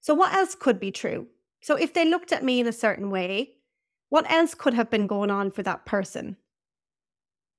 So 0.00 0.12
what 0.14 0.34
else 0.34 0.54
could 0.54 0.78
be 0.78 0.92
true? 0.92 1.26
So 1.62 1.74
if 1.74 1.94
they 1.94 2.04
looked 2.04 2.32
at 2.32 2.44
me 2.44 2.60
in 2.60 2.66
a 2.66 2.72
certain 2.72 3.10
way, 3.10 3.55
what 4.08 4.30
else 4.30 4.54
could 4.54 4.74
have 4.74 4.90
been 4.90 5.06
going 5.06 5.30
on 5.30 5.50
for 5.50 5.62
that 5.62 5.84
person? 5.84 6.36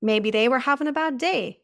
Maybe 0.00 0.30
they 0.30 0.48
were 0.48 0.60
having 0.60 0.86
a 0.86 0.92
bad 0.92 1.18
day. 1.18 1.60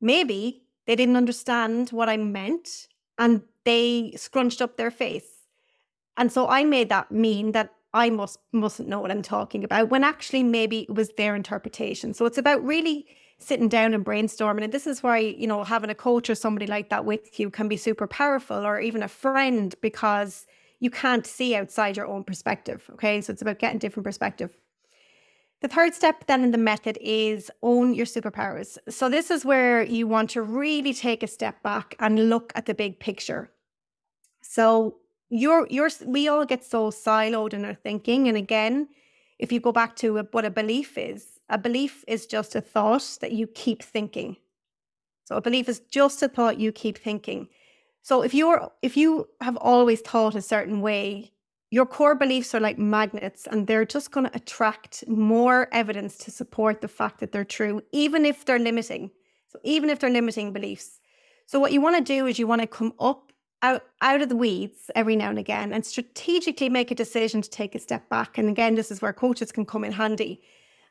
Maybe 0.00 0.64
they 0.86 0.96
didn't 0.96 1.16
understand 1.16 1.90
what 1.90 2.08
I 2.08 2.16
meant 2.16 2.88
and 3.18 3.42
they 3.64 4.14
scrunched 4.16 4.62
up 4.62 4.76
their 4.76 4.90
face. 4.90 5.46
And 6.16 6.32
so 6.32 6.48
I 6.48 6.64
made 6.64 6.88
that 6.88 7.10
mean 7.10 7.52
that 7.52 7.74
I 7.94 8.10
must 8.10 8.38
mustn't 8.52 8.88
know 8.88 9.00
what 9.00 9.10
I'm 9.10 9.22
talking 9.22 9.64
about 9.64 9.88
when 9.88 10.04
actually 10.04 10.42
maybe 10.42 10.80
it 10.80 10.94
was 10.94 11.10
their 11.16 11.34
interpretation. 11.34 12.12
So 12.12 12.26
it's 12.26 12.38
about 12.38 12.64
really 12.64 13.06
sitting 13.38 13.68
down 13.68 13.94
and 13.94 14.04
brainstorming. 14.04 14.64
And 14.64 14.72
this 14.72 14.86
is 14.86 15.02
why, 15.02 15.18
you 15.18 15.46
know, 15.46 15.64
having 15.64 15.90
a 15.90 15.94
coach 15.94 16.28
or 16.28 16.34
somebody 16.34 16.66
like 16.66 16.90
that 16.90 17.04
with 17.04 17.38
you 17.38 17.50
can 17.50 17.68
be 17.68 17.76
super 17.76 18.06
powerful 18.06 18.66
or 18.66 18.80
even 18.80 19.02
a 19.02 19.08
friend 19.08 19.74
because 19.80 20.46
you 20.80 20.90
can't 20.90 21.26
see 21.26 21.54
outside 21.54 21.96
your 21.96 22.06
own 22.06 22.24
perspective. 22.24 22.88
Okay. 22.94 23.20
So 23.20 23.32
it's 23.32 23.42
about 23.42 23.58
getting 23.58 23.78
different 23.78 24.04
perspective. 24.04 24.56
The 25.60 25.68
third 25.68 25.92
step 25.92 26.26
then 26.26 26.44
in 26.44 26.52
the 26.52 26.58
method 26.58 26.98
is 27.00 27.50
own 27.62 27.92
your 27.92 28.06
superpowers. 28.06 28.78
So 28.88 29.08
this 29.08 29.28
is 29.30 29.44
where 29.44 29.82
you 29.82 30.06
want 30.06 30.30
to 30.30 30.42
really 30.42 30.94
take 30.94 31.24
a 31.24 31.26
step 31.26 31.62
back 31.64 31.96
and 31.98 32.30
look 32.30 32.52
at 32.54 32.66
the 32.66 32.74
big 32.74 33.00
picture. 33.00 33.50
So 34.40 34.98
you're 35.30 35.66
you're 35.68 35.90
we 36.06 36.28
all 36.28 36.44
get 36.44 36.64
so 36.64 36.90
siloed 36.90 37.54
in 37.54 37.64
our 37.64 37.74
thinking. 37.74 38.28
And 38.28 38.36
again, 38.36 38.88
if 39.40 39.50
you 39.50 39.58
go 39.58 39.72
back 39.72 39.96
to 39.96 40.18
what 40.30 40.44
a 40.44 40.50
belief 40.50 40.96
is, 40.96 41.40
a 41.48 41.58
belief 41.58 42.04
is 42.06 42.26
just 42.26 42.54
a 42.54 42.60
thought 42.60 43.18
that 43.20 43.32
you 43.32 43.48
keep 43.48 43.82
thinking. 43.82 44.36
So 45.24 45.36
a 45.36 45.40
belief 45.40 45.68
is 45.68 45.80
just 45.90 46.22
a 46.22 46.28
thought 46.28 46.60
you 46.60 46.70
keep 46.70 46.98
thinking. 46.98 47.48
So 48.08 48.22
if 48.22 48.32
you're 48.32 48.72
if 48.80 48.96
you 48.96 49.28
have 49.42 49.58
always 49.58 50.00
thought 50.00 50.34
a 50.34 50.40
certain 50.40 50.80
way, 50.80 51.30
your 51.70 51.84
core 51.84 52.14
beliefs 52.14 52.54
are 52.54 52.60
like 52.60 52.78
magnets 52.78 53.46
and 53.46 53.66
they're 53.66 53.84
just 53.84 54.12
going 54.12 54.24
to 54.26 54.34
attract 54.34 55.04
more 55.06 55.68
evidence 55.72 56.16
to 56.24 56.30
support 56.30 56.80
the 56.80 56.88
fact 56.88 57.20
that 57.20 57.32
they're 57.32 57.44
true, 57.44 57.82
even 57.92 58.24
if 58.24 58.46
they're 58.46 58.58
limiting. 58.58 59.10
So, 59.48 59.58
even 59.62 59.90
if 59.90 59.98
they're 59.98 60.18
limiting 60.18 60.54
beliefs. 60.54 61.00
So, 61.44 61.60
what 61.60 61.72
you 61.72 61.82
want 61.82 61.98
to 61.98 62.02
do 62.02 62.24
is 62.24 62.38
you 62.38 62.46
want 62.46 62.62
to 62.62 62.66
come 62.66 62.94
up 62.98 63.30
out, 63.60 63.82
out 64.00 64.22
of 64.22 64.30
the 64.30 64.36
weeds 64.36 64.90
every 64.94 65.14
now 65.14 65.28
and 65.28 65.38
again 65.38 65.74
and 65.74 65.84
strategically 65.84 66.70
make 66.70 66.90
a 66.90 66.94
decision 66.94 67.42
to 67.42 67.50
take 67.50 67.74
a 67.74 67.78
step 67.78 68.08
back. 68.08 68.38
And 68.38 68.48
again, 68.48 68.74
this 68.74 68.90
is 68.90 69.02
where 69.02 69.12
coaches 69.12 69.52
can 69.52 69.66
come 69.66 69.84
in 69.84 69.92
handy. 69.92 70.40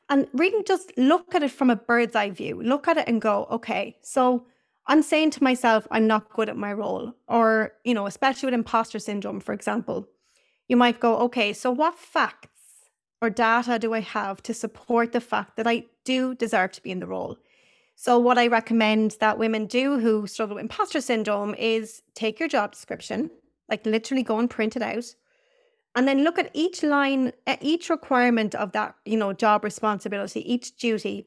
And 0.09 0.27
really 0.33 0.63
just 0.65 0.91
look 0.97 1.33
at 1.33 1.41
it 1.41 1.49
from 1.49 1.71
a 1.71 1.75
bird's 1.75 2.15
eye 2.15 2.29
view. 2.29 2.61
Look 2.61 2.87
at 2.87 2.97
it 2.97 3.07
and 3.07 3.19
go, 3.19 3.47
okay, 3.49 3.97
so 4.03 4.45
I'm 4.87 5.01
saying 5.01 5.31
to 5.31 5.43
myself, 5.43 5.85
I'm 5.91 6.07
not 6.07 6.29
good 6.33 6.49
at 6.49 6.57
my 6.57 6.73
role. 6.73 7.13
Or, 7.27 7.73
you 7.83 7.93
know, 7.93 8.07
especially 8.07 8.47
with 8.47 8.53
imposter 8.53 8.99
syndrome, 8.99 9.39
for 9.39 9.53
example 9.53 10.07
you 10.67 10.75
might 10.75 10.99
go, 10.99 11.17
okay, 11.17 11.53
so 11.53 11.71
what 11.71 11.97
facts 11.97 12.49
or 13.21 13.29
data 13.29 13.79
do 13.79 13.93
I 13.93 14.01
have 14.01 14.43
to 14.43 14.53
support 14.53 15.11
the 15.11 15.21
fact 15.21 15.55
that 15.55 15.67
I 15.67 15.85
do 16.03 16.35
deserve 16.35 16.73
to 16.73 16.83
be 16.83 16.91
in 16.91 16.99
the 16.99 17.07
role? 17.07 17.37
So, 17.95 18.19
what 18.19 18.37
I 18.37 18.45
recommend 18.45 19.15
that 19.19 19.39
women 19.39 19.65
do 19.65 19.97
who 19.97 20.27
struggle 20.27 20.55
with 20.55 20.61
imposter 20.61 21.01
syndrome 21.01 21.55
is 21.55 22.03
take 22.13 22.39
your 22.39 22.49
job 22.49 22.73
description, 22.73 23.31
like 23.69 23.85
literally 23.87 24.21
go 24.21 24.37
and 24.37 24.49
print 24.49 24.75
it 24.75 24.83
out, 24.83 25.05
and 25.95 26.07
then 26.07 26.23
look 26.23 26.37
at 26.37 26.51
each 26.53 26.83
line, 26.83 27.31
at 27.47 27.57
each 27.63 27.89
requirement 27.89 28.53
of 28.53 28.73
that, 28.73 28.95
you 29.05 29.17
know, 29.17 29.33
job 29.33 29.63
responsibility, 29.63 30.41
each 30.51 30.77
duty, 30.77 31.25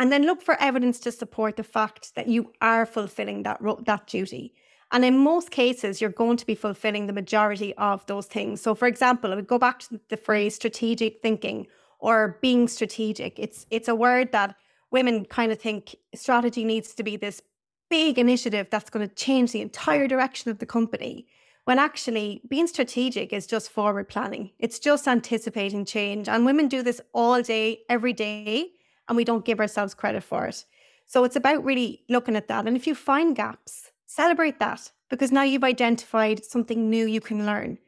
and 0.00 0.10
then 0.10 0.24
look 0.24 0.40
for 0.40 0.56
evidence 0.60 0.98
to 1.00 1.12
support 1.12 1.56
the 1.56 1.62
fact 1.62 2.14
that 2.14 2.26
you 2.26 2.52
are 2.62 2.86
fulfilling 2.86 3.42
that 3.42 3.60
that 3.84 4.06
duty. 4.06 4.54
And 4.92 5.04
in 5.04 5.18
most 5.18 5.50
cases, 5.50 6.00
you're 6.00 6.10
going 6.10 6.38
to 6.38 6.46
be 6.46 6.56
fulfilling 6.56 7.06
the 7.06 7.12
majority 7.12 7.74
of 7.76 8.04
those 8.06 8.26
things. 8.26 8.60
So, 8.60 8.74
for 8.74 8.88
example, 8.88 9.30
I 9.30 9.36
would 9.36 9.46
go 9.46 9.58
back 9.58 9.78
to 9.80 10.00
the 10.08 10.16
phrase 10.16 10.56
strategic 10.56 11.20
thinking 11.22 11.66
or 12.00 12.38
being 12.40 12.66
strategic. 12.66 13.38
It's 13.38 13.66
it's 13.70 13.88
a 13.88 13.94
word 13.94 14.32
that 14.32 14.56
women 14.90 15.26
kind 15.26 15.52
of 15.52 15.60
think 15.60 15.94
strategy 16.14 16.64
needs 16.64 16.94
to 16.94 17.02
be 17.02 17.16
this 17.16 17.42
big 17.90 18.18
initiative 18.18 18.68
that's 18.70 18.90
going 18.90 19.06
to 19.06 19.14
change 19.14 19.52
the 19.52 19.60
entire 19.60 20.08
direction 20.08 20.50
of 20.50 20.60
the 20.60 20.66
company. 20.66 21.26
When 21.66 21.78
actually, 21.78 22.40
being 22.48 22.66
strategic 22.66 23.34
is 23.34 23.46
just 23.46 23.70
forward 23.70 24.08
planning. 24.08 24.52
It's 24.58 24.78
just 24.78 25.06
anticipating 25.06 25.84
change. 25.84 26.26
And 26.26 26.46
women 26.46 26.68
do 26.68 26.82
this 26.82 27.02
all 27.12 27.42
day, 27.42 27.80
every 27.90 28.14
day, 28.14 28.70
and 29.10 29.16
we 29.16 29.24
don't 29.24 29.44
give 29.44 29.60
ourselves 29.60 29.92
credit 29.92 30.22
for 30.22 30.46
it. 30.46 30.64
So 31.06 31.24
it's 31.24 31.36
about 31.36 31.62
really 31.64 32.04
looking 32.08 32.36
at 32.36 32.48
that. 32.48 32.66
And 32.66 32.74
if 32.76 32.86
you 32.86 32.94
find 32.94 33.36
gaps, 33.36 33.90
Celebrate 34.10 34.58
that 34.58 34.90
because 35.08 35.30
now 35.30 35.44
you've 35.44 35.62
identified 35.62 36.44
something 36.44 36.90
new 36.90 37.06
you 37.06 37.20
can 37.20 37.46
learn. 37.46 37.78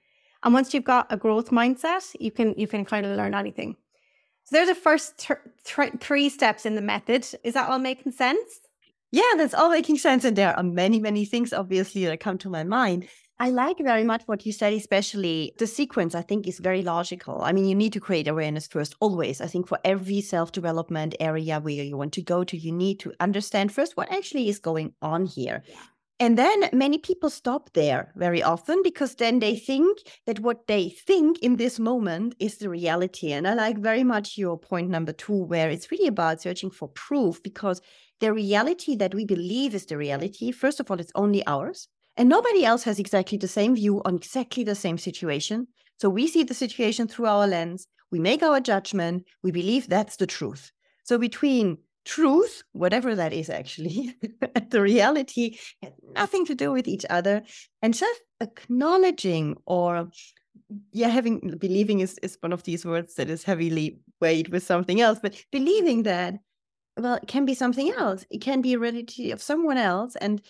And 0.45 0.55
once 0.55 0.73
you've 0.73 0.85
got 0.85 1.09
a 1.11 1.17
growth 1.17 1.51
mindset, 1.51 2.15
you 2.21 2.31
can 2.31 2.55
you 2.57 2.69
can 2.69 2.85
kind 2.85 3.05
of 3.05 3.17
learn 3.17 3.35
anything. 3.35 3.75
So 4.45 4.55
there's 4.55 4.69
the 4.69 4.77
first 4.77 5.19
th- 5.19 5.41
th- 5.65 5.95
three 5.99 6.29
steps 6.29 6.65
in 6.65 6.77
the 6.77 6.81
method. 6.81 7.27
Is 7.43 7.55
that 7.55 7.69
all 7.69 7.81
making 7.81 8.13
sense? 8.13 8.61
Yeah, 9.11 9.33
that's 9.37 9.53
all 9.53 9.69
making 9.69 9.99
sense. 9.99 10.25
And 10.25 10.37
there 10.37 10.57
are 10.57 10.63
many, 10.63 11.01
many 11.01 11.25
things 11.25 11.53
obviously 11.53 12.05
that 12.05 12.21
come 12.21 12.39
to 12.39 12.49
my 12.49 12.63
mind. 12.63 13.09
I 13.43 13.51
like 13.51 13.79
very 13.81 14.05
much 14.05 14.23
what 14.27 14.47
you 14.47 14.53
said, 14.53 14.73
especially 14.73 15.53
the 15.59 15.67
sequence, 15.67 16.15
I 16.15 16.23
think 16.23 16.47
is 16.47 16.61
very 16.61 16.83
logical. 16.83 17.43
I 17.43 17.51
mean, 17.51 17.65
you 17.65 17.75
need 17.75 17.93
to 17.95 17.99
create 17.99 18.29
awareness 18.29 18.69
first, 18.69 18.95
always. 19.01 19.41
I 19.41 19.49
think 19.49 19.67
for 19.67 19.81
every 19.85 20.21
self 20.21 20.53
development 20.53 21.17
area 21.19 21.59
where 21.59 21.75
you 21.75 21.97
want 21.97 22.13
to 22.13 22.23
go 22.23 22.45
to, 22.45 22.57
you 22.57 22.71
need 22.71 23.01
to 23.01 23.13
understand 23.19 23.73
first 23.73 23.97
what 23.97 24.13
actually 24.13 24.49
is 24.49 24.61
going 24.61 24.93
on 25.03 25.27
here. 25.27 25.65
And 26.21 26.39
then 26.39 26.69
many 26.73 26.99
people 26.99 27.31
stop 27.31 27.73
there 27.73 28.13
very 28.15 28.45
often 28.45 28.81
because 28.81 29.17
then 29.17 29.41
they 29.41 29.57
think 29.57 29.99
that 30.25 30.39
what 30.39 30.69
they 30.69 30.91
think 30.91 31.41
in 31.41 31.57
this 31.57 31.81
moment 31.81 32.37
is 32.39 32.59
the 32.59 32.69
reality. 32.69 33.33
And 33.33 33.49
I 33.49 33.55
like 33.55 33.79
very 33.79 34.05
much 34.05 34.39
your 34.39 34.57
point 34.57 34.89
number 34.89 35.13
two, 35.13 35.43
where 35.47 35.69
it's 35.69 35.91
really 35.91 36.07
about 36.07 36.43
searching 36.43 36.71
for 36.71 36.87
proof 36.91 37.43
because 37.43 37.81
the 38.21 38.33
reality 38.33 38.95
that 38.95 39.17
we 39.17 39.25
believe 39.25 39.75
is 39.75 39.87
the 39.87 39.97
reality, 39.97 40.53
first 40.53 40.79
of 40.79 40.93
all, 40.93 41.01
it's 41.01 41.11
only 41.17 41.45
ours. 41.45 41.89
And 42.17 42.29
nobody 42.29 42.65
else 42.65 42.83
has 42.85 42.99
exactly 42.99 43.39
the 43.39 43.49
same 43.49 43.75
view 43.75 44.03
on 44.05 44.17
exactly 44.17 44.65
the 44.65 44.75
same 44.75 44.99
situation. 44.99 45.69
So 45.99 46.11
we 46.11 46.27
see 46.27 46.43
the 46.43 46.55
situation 46.55 47.09
through 47.09 47.27
our 47.27 47.47
lens, 47.47 47.87
we 48.11 48.19
make 48.19 48.43
our 48.43 48.61
judgment, 48.61 49.25
we 49.43 49.51
believe 49.51 49.89
that's 49.89 50.17
the 50.17 50.27
truth. 50.27 50.71
So 51.05 51.17
between 51.17 51.79
truth, 52.05 52.63
whatever 52.73 53.15
that 53.15 53.33
is 53.33 53.49
actually, 53.49 54.15
the 54.69 54.83
reality 54.83 55.57
has 55.83 55.93
nothing 56.15 56.45
to 56.47 56.55
do 56.55 56.73
with 56.73 56.89
each 56.89 57.07
other. 57.09 57.43
And 57.81 57.95
just 57.95 58.21
acknowledging 58.41 59.57
or 59.67 60.09
yeah, 60.93 61.09
having 61.09 61.57
believing 61.59 62.01
is, 62.01 62.19
is 62.23 62.37
one 62.41 62.53
of 62.53 62.63
these 62.65 62.85
words 62.85 63.15
that 63.15 63.31
is 63.31 63.45
heavily 63.45 63.99
weighed 64.21 64.49
with 64.49 64.63
something 64.63 65.01
else, 65.01 65.19
but 65.23 65.43
believing 65.51 66.03
that, 66.05 66.35
well, 66.97 67.15
it 67.15 67.27
can 67.27 67.45
be 67.45 67.55
something 67.55 67.91
else. 67.91 68.25
It 68.31 68.41
can 68.41 68.61
be 68.61 68.75
a 68.75 68.79
reality 68.79 69.31
of 69.31 69.43
someone 69.43 69.79
else. 69.79 70.17
And 70.17 70.43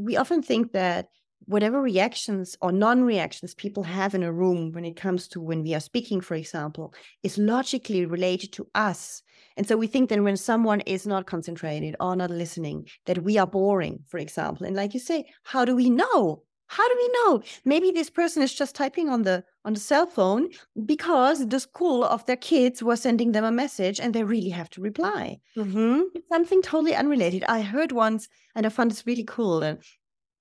we 0.00 0.16
often 0.16 0.42
think 0.42 0.72
that 0.72 1.08
whatever 1.46 1.80
reactions 1.80 2.56
or 2.62 2.72
non-reactions 2.72 3.54
people 3.54 3.82
have 3.82 4.14
in 4.14 4.22
a 4.22 4.32
room 4.32 4.72
when 4.72 4.84
it 4.84 4.96
comes 4.96 5.28
to 5.28 5.40
when 5.40 5.62
we 5.62 5.74
are 5.74 5.80
speaking 5.80 6.20
for 6.20 6.34
example 6.34 6.94
is 7.22 7.36
logically 7.36 8.06
related 8.06 8.52
to 8.52 8.66
us. 8.74 9.22
And 9.56 9.68
so 9.68 9.76
we 9.76 9.86
think 9.86 10.08
that 10.08 10.22
when 10.22 10.36
someone 10.36 10.80
is 10.80 11.06
not 11.06 11.26
concentrated 11.26 11.96
or 12.00 12.16
not 12.16 12.30
listening 12.30 12.88
that 13.06 13.22
we 13.22 13.36
are 13.38 13.46
boring 13.46 14.00
for 14.08 14.18
example. 14.18 14.66
And 14.66 14.76
like 14.76 14.94
you 14.94 15.00
say 15.00 15.26
how 15.42 15.64
do 15.64 15.76
we 15.76 15.90
know 15.90 16.42
how 16.68 16.88
do 16.88 16.96
we 16.96 17.08
know 17.12 17.42
maybe 17.64 17.90
this 17.90 18.10
person 18.10 18.42
is 18.42 18.54
just 18.54 18.74
typing 18.74 19.08
on 19.08 19.22
the 19.22 19.44
on 19.64 19.74
the 19.74 19.80
cell 19.80 20.06
phone 20.06 20.48
because 20.86 21.46
the 21.48 21.60
school 21.60 22.04
of 22.04 22.24
their 22.26 22.36
kids 22.36 22.82
was 22.82 23.00
sending 23.00 23.32
them 23.32 23.44
a 23.44 23.52
message 23.52 24.00
and 24.00 24.14
they 24.14 24.24
really 24.24 24.50
have 24.50 24.70
to 24.70 24.80
reply 24.80 25.38
mm-hmm. 25.56 26.00
it's 26.14 26.28
something 26.28 26.62
totally 26.62 26.94
unrelated 26.94 27.44
i 27.48 27.60
heard 27.60 27.92
once 27.92 28.28
and 28.54 28.66
i 28.66 28.68
found 28.68 28.90
this 28.90 29.06
really 29.06 29.24
cool 29.24 29.62
and 29.62 29.78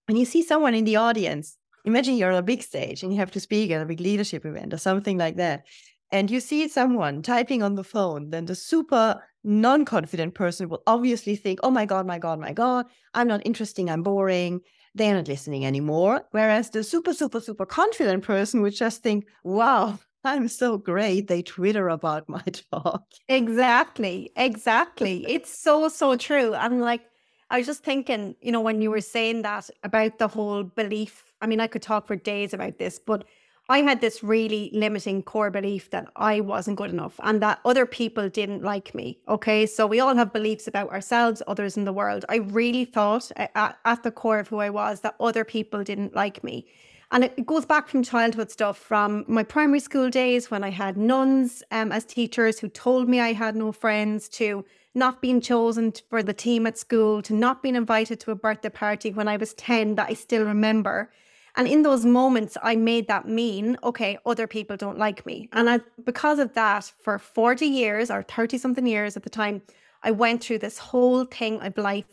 when 0.08 0.18
you 0.18 0.25
see 0.25 0.44
someone 0.44 0.74
in 0.74 0.84
the 0.84 0.98
audience, 0.98 1.58
imagine 1.86 2.15
you're 2.15 2.32
on 2.32 2.38
a 2.38 2.44
big 2.44 2.62
stage 2.62 3.03
and 3.03 3.13
you 3.13 3.20
have 3.20 3.32
to 3.32 3.39
speak 3.39 3.72
at 3.72 3.82
a 3.82 3.86
big 3.86 4.00
leadership 4.00 4.46
event 4.46 4.74
or 4.74 4.77
something 4.77 5.18
like 5.18 5.38
that. 5.38 5.65
And 6.12 6.30
you 6.30 6.39
see 6.39 6.68
someone 6.68 7.22
typing 7.22 7.63
on 7.63 7.75
the 7.75 7.84
phone, 7.84 8.30
then 8.30 8.46
the 8.46 8.56
super 8.56 9.24
non 9.44 9.86
confident 9.86 10.36
person 10.36 10.70
will 10.70 10.84
obviously 10.86 11.36
think, 11.36 11.60
oh 11.63 11.72
my 11.72 11.86
God, 11.86 12.06
my 12.06 12.20
God, 12.20 12.39
my 12.39 12.53
God, 12.53 12.86
I'm 13.13 13.27
not 13.27 13.42
interesting, 13.46 13.89
I'm 13.89 14.03
boring. 14.03 14.62
They're 14.96 15.16
not 15.16 15.28
listening 15.28 15.66
anymore. 15.66 16.24
Whereas 16.32 16.70
the 16.70 16.84
super, 16.84 17.14
super, 17.14 17.40
super 17.40 17.66
confident 17.66 18.24
person 18.24 18.62
would 18.62 18.76
just 18.76 19.02
think, 19.02 19.26
wow, 19.44 20.00
I'm 20.24 20.48
so 20.48 20.78
great. 20.78 21.28
They 21.28 21.42
Twitter 21.42 21.90
about 21.90 22.30
my 22.30 22.44
talk. 22.72 23.04
Exactly. 23.28 24.32
Exactly. 24.36 25.26
It's 25.28 25.50
so, 25.58 25.88
so 25.90 26.16
true. 26.16 26.54
I'm 26.54 26.80
like, 26.80 27.02
I 27.50 27.58
was 27.58 27.68
just 27.68 27.84
thinking, 27.84 28.36
you 28.42 28.52
know, 28.52 28.62
when 28.62 28.82
you 28.82 28.90
were 28.90 29.02
saying 29.02 29.42
that 29.44 29.70
about 29.84 30.18
the 30.20 30.28
whole 30.28 30.64
belief. 30.64 31.34
I 31.42 31.48
mean, 31.48 31.60
I 31.60 31.68
could 31.68 31.82
talk 31.82 32.08
for 32.08 32.16
days 32.16 32.54
about 32.54 32.78
this, 32.78 33.00
but 33.00 33.26
I 33.70 33.79
had 33.79 34.01
this 34.01 34.22
really 34.24 34.70
limiting 34.74 35.24
core 35.24 35.50
belief 35.50 35.89
that 35.91 36.10
I 36.17 36.41
wasn't 36.41 36.77
good 36.77 36.89
enough 36.89 37.17
and 37.24 37.41
that 37.41 37.62
other 37.63 37.86
people 37.86 38.27
didn't 38.27 38.62
like 38.62 38.93
me. 38.93 39.20
Okay. 39.29 39.65
So 39.65 39.88
we 39.88 40.01
all 40.01 40.15
have 40.15 40.34
beliefs 40.34 40.67
about 40.67 40.89
ourselves, 40.89 41.41
others 41.48 41.77
in 41.77 41.86
the 41.86 41.93
world. 41.93 42.25
I 42.27 42.38
really 42.38 42.84
thought 42.84 43.32
at, 43.38 43.77
at 43.86 44.03
the 44.03 44.12
core 44.12 44.39
of 44.39 44.50
who 44.50 44.60
I 44.60 44.70
was 44.70 45.00
that 45.01 45.15
other 45.20 45.46
people 45.46 45.84
didn't 45.84 46.13
like 46.13 46.43
me. 46.43 46.67
And 47.12 47.24
it, 47.25 47.46
goes 47.46 47.63
back 47.65 47.88
from 47.88 48.01
childhood 48.01 48.50
stuff, 48.50 48.77
from 48.77 49.24
my 49.27 49.43
primary 49.43 49.79
school 49.79 50.10
days 50.10 50.50
when 50.50 50.63
I 50.63 50.72
had 50.72 50.98
nuns 50.98 51.62
um, 51.70 51.91
as 51.91 52.05
teachers 52.05 52.58
who 52.60 52.67
told 52.67 53.08
me 53.08 53.20
I 53.20 53.34
had 53.34 53.55
no 53.55 53.72
friends, 53.72 54.27
to 54.29 54.65
not 54.96 55.22
being 55.22 55.39
chosen 55.39 55.93
for 56.10 56.24
the 56.24 56.34
team 56.34 56.65
at 56.65 56.77
school, 56.77 57.22
to 57.22 57.34
not 57.34 57.62
being 57.62 57.75
invited 57.75 58.20
to 58.22 58.32
a 58.32 58.36
birthday 58.36 58.70
party 58.70 59.12
when 59.12 59.27
I 59.27 59.38
was 59.38 59.53
10 59.53 59.93
that 59.96 60.10
I 60.10 60.13
still 60.15 60.43
remember. 60.43 61.12
And 61.55 61.67
in 61.67 61.83
those 61.83 62.05
moments, 62.05 62.57
I 62.63 62.75
made 62.75 63.07
that 63.07 63.27
mean, 63.27 63.77
okay, 63.83 64.17
other 64.25 64.48
people 64.48 64.75
don't 64.75 64.98
like 64.98 65.25
me. 65.25 65.50
And 65.53 65.69
I, 65.69 65.81
because 66.03 66.39
of 66.39 66.53
that, 66.53 66.91
for 67.03 67.19
40 67.19 67.67
years 67.67 68.10
or 68.10 68.24
30 68.24 68.57
something 68.57 68.88
years 68.88 69.15
at 69.15 69.24
the 69.24 69.29
time, 69.29 69.62
I 70.01 70.12
went 70.12 70.43
through 70.43 70.60
this 70.60 70.79
whole 70.79 71.25
thing 71.25 71.62
of 71.62 71.77
life 71.77 72.05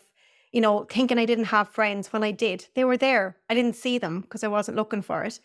you 0.52 0.60
know, 0.60 0.84
thinking 0.90 1.18
I 1.18 1.26
didn't 1.26 1.46
have 1.46 1.68
friends 1.68 2.12
when 2.12 2.24
I 2.24 2.32
did. 2.32 2.66
They 2.74 2.84
were 2.84 2.96
there. 2.96 3.36
I 3.48 3.54
didn't 3.54 3.76
see 3.76 3.98
them 3.98 4.20
because 4.22 4.42
I 4.42 4.48
wasn't 4.48 4.76
looking 4.76 5.02
for 5.02 5.22
it. 5.24 5.40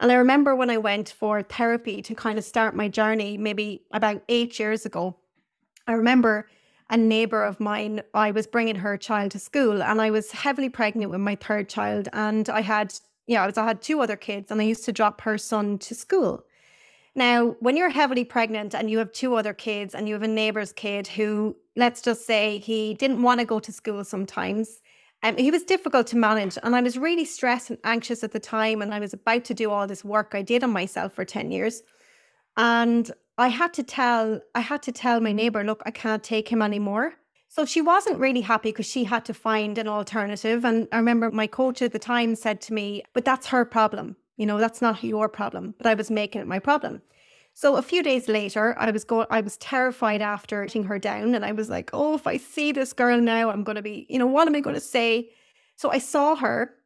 And 0.00 0.10
I 0.12 0.16
remember 0.16 0.54
when 0.54 0.70
I 0.70 0.78
went 0.78 1.08
for 1.08 1.42
therapy 1.42 2.02
to 2.02 2.14
kind 2.14 2.38
of 2.38 2.44
start 2.44 2.74
my 2.74 2.88
journey, 2.88 3.36
maybe 3.36 3.82
about 3.92 4.22
eight 4.28 4.58
years 4.58 4.86
ago, 4.86 5.16
I 5.86 5.92
remember 5.92 6.48
a 6.90 6.96
neighbor 6.96 7.44
of 7.44 7.60
mine, 7.60 8.02
I 8.14 8.30
was 8.30 8.46
bringing 8.46 8.76
her 8.76 8.96
child 8.96 9.32
to 9.32 9.38
school 9.38 9.82
and 9.82 10.00
I 10.00 10.10
was 10.10 10.32
heavily 10.32 10.68
pregnant 10.68 11.10
with 11.10 11.20
my 11.20 11.36
third 11.36 11.68
child. 11.68 12.08
And 12.12 12.48
I 12.48 12.62
had, 12.62 12.94
yeah, 13.28 13.44
I, 13.44 13.60
I 13.60 13.64
had 13.64 13.80
two 13.80 14.00
other 14.00 14.16
kids 14.16 14.50
and 14.50 14.60
I 14.60 14.64
used 14.64 14.84
to 14.86 14.92
drop 14.92 15.20
her 15.20 15.38
son 15.38 15.78
to 15.78 15.94
school. 15.94 16.44
Now, 17.14 17.56
when 17.60 17.76
you're 17.76 17.90
heavily 18.00 18.24
pregnant 18.24 18.74
and 18.74 18.90
you 18.90 18.98
have 18.98 19.12
two 19.12 19.36
other 19.36 19.54
kids 19.54 19.94
and 19.94 20.08
you 20.08 20.14
have 20.14 20.24
a 20.24 20.28
neighbor's 20.42 20.72
kid 20.72 21.06
who, 21.06 21.56
let's 21.76 22.02
just 22.02 22.26
say, 22.26 22.58
he 22.58 22.94
didn't 22.94 23.22
want 23.22 23.38
to 23.38 23.46
go 23.46 23.60
to 23.60 23.72
school 23.72 24.02
sometimes, 24.04 24.80
Um, 25.24 25.36
he 25.36 25.50
was 25.50 25.64
difficult 25.64 26.06
to 26.08 26.16
manage, 26.16 26.58
and 26.62 26.76
I 26.76 26.80
was 26.80 26.96
really 26.96 27.24
stressed 27.24 27.70
and 27.70 27.78
anxious 27.82 28.22
at 28.22 28.30
the 28.30 28.38
time. 28.38 28.82
And 28.82 28.94
I 28.94 29.00
was 29.00 29.12
about 29.14 29.44
to 29.46 29.54
do 29.54 29.70
all 29.72 29.86
this 29.88 30.04
work 30.04 30.30
I 30.34 30.42
did 30.42 30.62
on 30.62 30.70
myself 30.72 31.12
for 31.12 31.24
ten 31.24 31.50
years, 31.50 31.82
and 32.56 33.10
I 33.36 33.48
had 33.48 33.74
to 33.74 33.82
tell 33.82 34.40
I 34.54 34.60
had 34.60 34.82
to 34.82 34.92
tell 34.92 35.20
my 35.20 35.32
neighbor, 35.32 35.64
look, 35.64 35.82
I 35.84 35.90
can't 35.90 36.22
take 36.22 36.48
him 36.52 36.62
anymore. 36.62 37.14
So 37.58 37.64
she 37.64 37.80
wasn't 37.80 38.20
really 38.20 38.42
happy 38.42 38.68
because 38.68 38.86
she 38.86 39.02
had 39.02 39.24
to 39.24 39.34
find 39.34 39.78
an 39.78 39.88
alternative. 39.88 40.64
And 40.64 40.86
I 40.92 40.98
remember 40.98 41.28
my 41.32 41.48
coach 41.48 41.82
at 41.82 41.90
the 41.90 41.98
time 41.98 42.36
said 42.36 42.60
to 42.60 42.72
me, 42.72 43.02
but 43.14 43.24
that's 43.24 43.48
her 43.48 43.64
problem. 43.64 44.14
You 44.36 44.46
know, 44.46 44.58
that's 44.58 44.80
not 44.80 45.02
your 45.02 45.28
problem. 45.28 45.74
But 45.76 45.88
I 45.88 45.94
was 45.94 46.08
making 46.08 46.40
it 46.40 46.46
my 46.46 46.60
problem. 46.60 47.02
So 47.54 47.74
a 47.74 47.82
few 47.82 48.04
days 48.04 48.28
later, 48.28 48.78
I 48.78 48.92
was 48.92 49.02
going 49.02 49.26
I 49.28 49.40
was 49.40 49.56
terrified 49.56 50.22
after 50.22 50.62
letting 50.62 50.84
her 50.84 51.00
down. 51.00 51.34
And 51.34 51.44
I 51.44 51.50
was 51.50 51.68
like, 51.68 51.90
oh, 51.92 52.14
if 52.14 52.28
I 52.28 52.36
see 52.36 52.70
this 52.70 52.92
girl 52.92 53.20
now, 53.20 53.50
I'm 53.50 53.64
gonna 53.64 53.82
be, 53.82 54.06
you 54.08 54.20
know, 54.20 54.28
what 54.28 54.46
am 54.46 54.54
I 54.54 54.60
gonna 54.60 54.78
say? 54.78 55.30
So 55.74 55.90
I 55.90 55.98
saw 55.98 56.36
her 56.36 56.76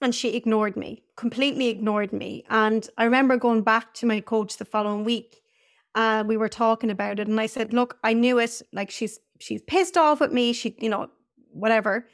and 0.00 0.14
she 0.14 0.36
ignored 0.36 0.76
me, 0.76 1.02
completely 1.16 1.66
ignored 1.66 2.12
me. 2.12 2.44
And 2.48 2.88
I 2.96 3.06
remember 3.06 3.36
going 3.38 3.62
back 3.62 3.92
to 3.94 4.06
my 4.06 4.20
coach 4.20 4.58
the 4.58 4.64
following 4.64 5.02
week. 5.02 5.40
And 5.96 6.28
we 6.28 6.36
were 6.36 6.48
talking 6.48 6.90
about 6.90 7.18
it. 7.18 7.26
And 7.26 7.40
I 7.40 7.46
said, 7.46 7.74
look, 7.74 7.98
I 8.04 8.12
knew 8.12 8.38
it. 8.38 8.62
Like 8.72 8.90
she's 8.90 9.18
she's 9.42 9.62
pissed 9.62 9.96
off 9.96 10.22
at 10.22 10.32
me. 10.32 10.52
She, 10.52 10.76
you 10.78 10.88
know, 10.88 11.10
whatever. 11.52 12.06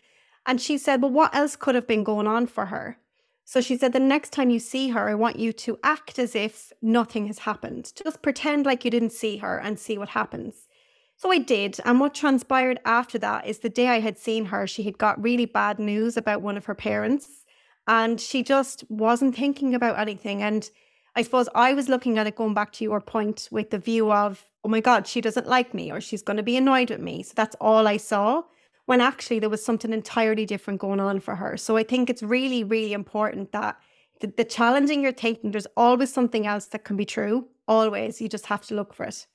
And 0.46 0.60
she 0.60 0.78
said, 0.78 1.02
Well, 1.02 1.10
what 1.10 1.34
else 1.34 1.56
could 1.56 1.74
have 1.74 1.86
been 1.86 2.04
going 2.04 2.26
on 2.26 2.46
for 2.46 2.66
her? 2.66 2.98
So 3.44 3.60
she 3.60 3.76
said, 3.76 3.92
The 3.92 4.00
next 4.00 4.32
time 4.32 4.50
you 4.50 4.58
see 4.58 4.88
her, 4.88 5.08
I 5.08 5.14
want 5.14 5.38
you 5.38 5.52
to 5.52 5.78
act 5.82 6.18
as 6.18 6.34
if 6.34 6.72
nothing 6.82 7.26
has 7.26 7.40
happened. 7.40 7.92
Just 8.02 8.22
pretend 8.22 8.66
like 8.66 8.84
you 8.84 8.90
didn't 8.90 9.12
see 9.12 9.38
her 9.38 9.58
and 9.58 9.78
see 9.78 9.98
what 9.98 10.10
happens. 10.10 10.68
So 11.16 11.32
I 11.32 11.38
did. 11.38 11.78
And 11.84 11.98
what 11.98 12.14
transpired 12.14 12.78
after 12.84 13.18
that 13.18 13.46
is 13.46 13.58
the 13.58 13.68
day 13.68 13.88
I 13.88 14.00
had 14.00 14.18
seen 14.18 14.46
her, 14.46 14.66
she 14.66 14.84
had 14.84 14.98
got 14.98 15.22
really 15.22 15.46
bad 15.46 15.78
news 15.78 16.16
about 16.16 16.42
one 16.42 16.56
of 16.56 16.66
her 16.66 16.74
parents. 16.74 17.44
And 17.86 18.20
she 18.20 18.42
just 18.42 18.84
wasn't 18.88 19.34
thinking 19.34 19.74
about 19.74 19.98
anything. 19.98 20.42
And 20.42 20.70
I 21.18 21.22
suppose 21.22 21.48
I 21.52 21.74
was 21.74 21.88
looking 21.88 22.16
at 22.16 22.28
it 22.28 22.36
going 22.36 22.54
back 22.54 22.70
to 22.74 22.84
your 22.84 23.00
point 23.00 23.48
with 23.50 23.70
the 23.70 23.78
view 23.78 24.12
of 24.12 24.44
oh 24.64 24.68
my 24.68 24.78
God, 24.78 25.04
she 25.04 25.20
doesn't 25.20 25.48
like 25.48 25.74
me 25.74 25.90
or 25.90 26.00
she's 26.00 26.22
going 26.22 26.36
to 26.36 26.44
be 26.44 26.56
annoyed 26.56 26.90
with 26.90 27.00
me. 27.00 27.24
So 27.24 27.32
that's 27.34 27.56
all 27.60 27.88
I 27.88 27.96
saw 27.96 28.44
when 28.86 29.00
actually 29.00 29.40
there 29.40 29.50
was 29.50 29.64
something 29.64 29.92
entirely 29.92 30.46
different 30.46 30.78
going 30.78 31.00
on 31.00 31.18
for 31.18 31.34
her. 31.34 31.56
So 31.56 31.76
I 31.76 31.82
think 31.82 32.08
it's 32.08 32.22
really, 32.22 32.62
really 32.62 32.92
important 32.92 33.50
that 33.50 33.80
the, 34.20 34.32
the 34.36 34.44
challenging 34.44 35.02
you're 35.02 35.10
taking, 35.10 35.50
there's 35.50 35.66
always 35.76 36.12
something 36.12 36.46
else 36.46 36.66
that 36.66 36.84
can 36.84 36.96
be 36.96 37.04
true. 37.04 37.48
Always. 37.66 38.20
You 38.20 38.28
just 38.28 38.46
have 38.46 38.64
to 38.66 38.76
look 38.76 38.94
for 38.94 39.02
it. 39.02 39.26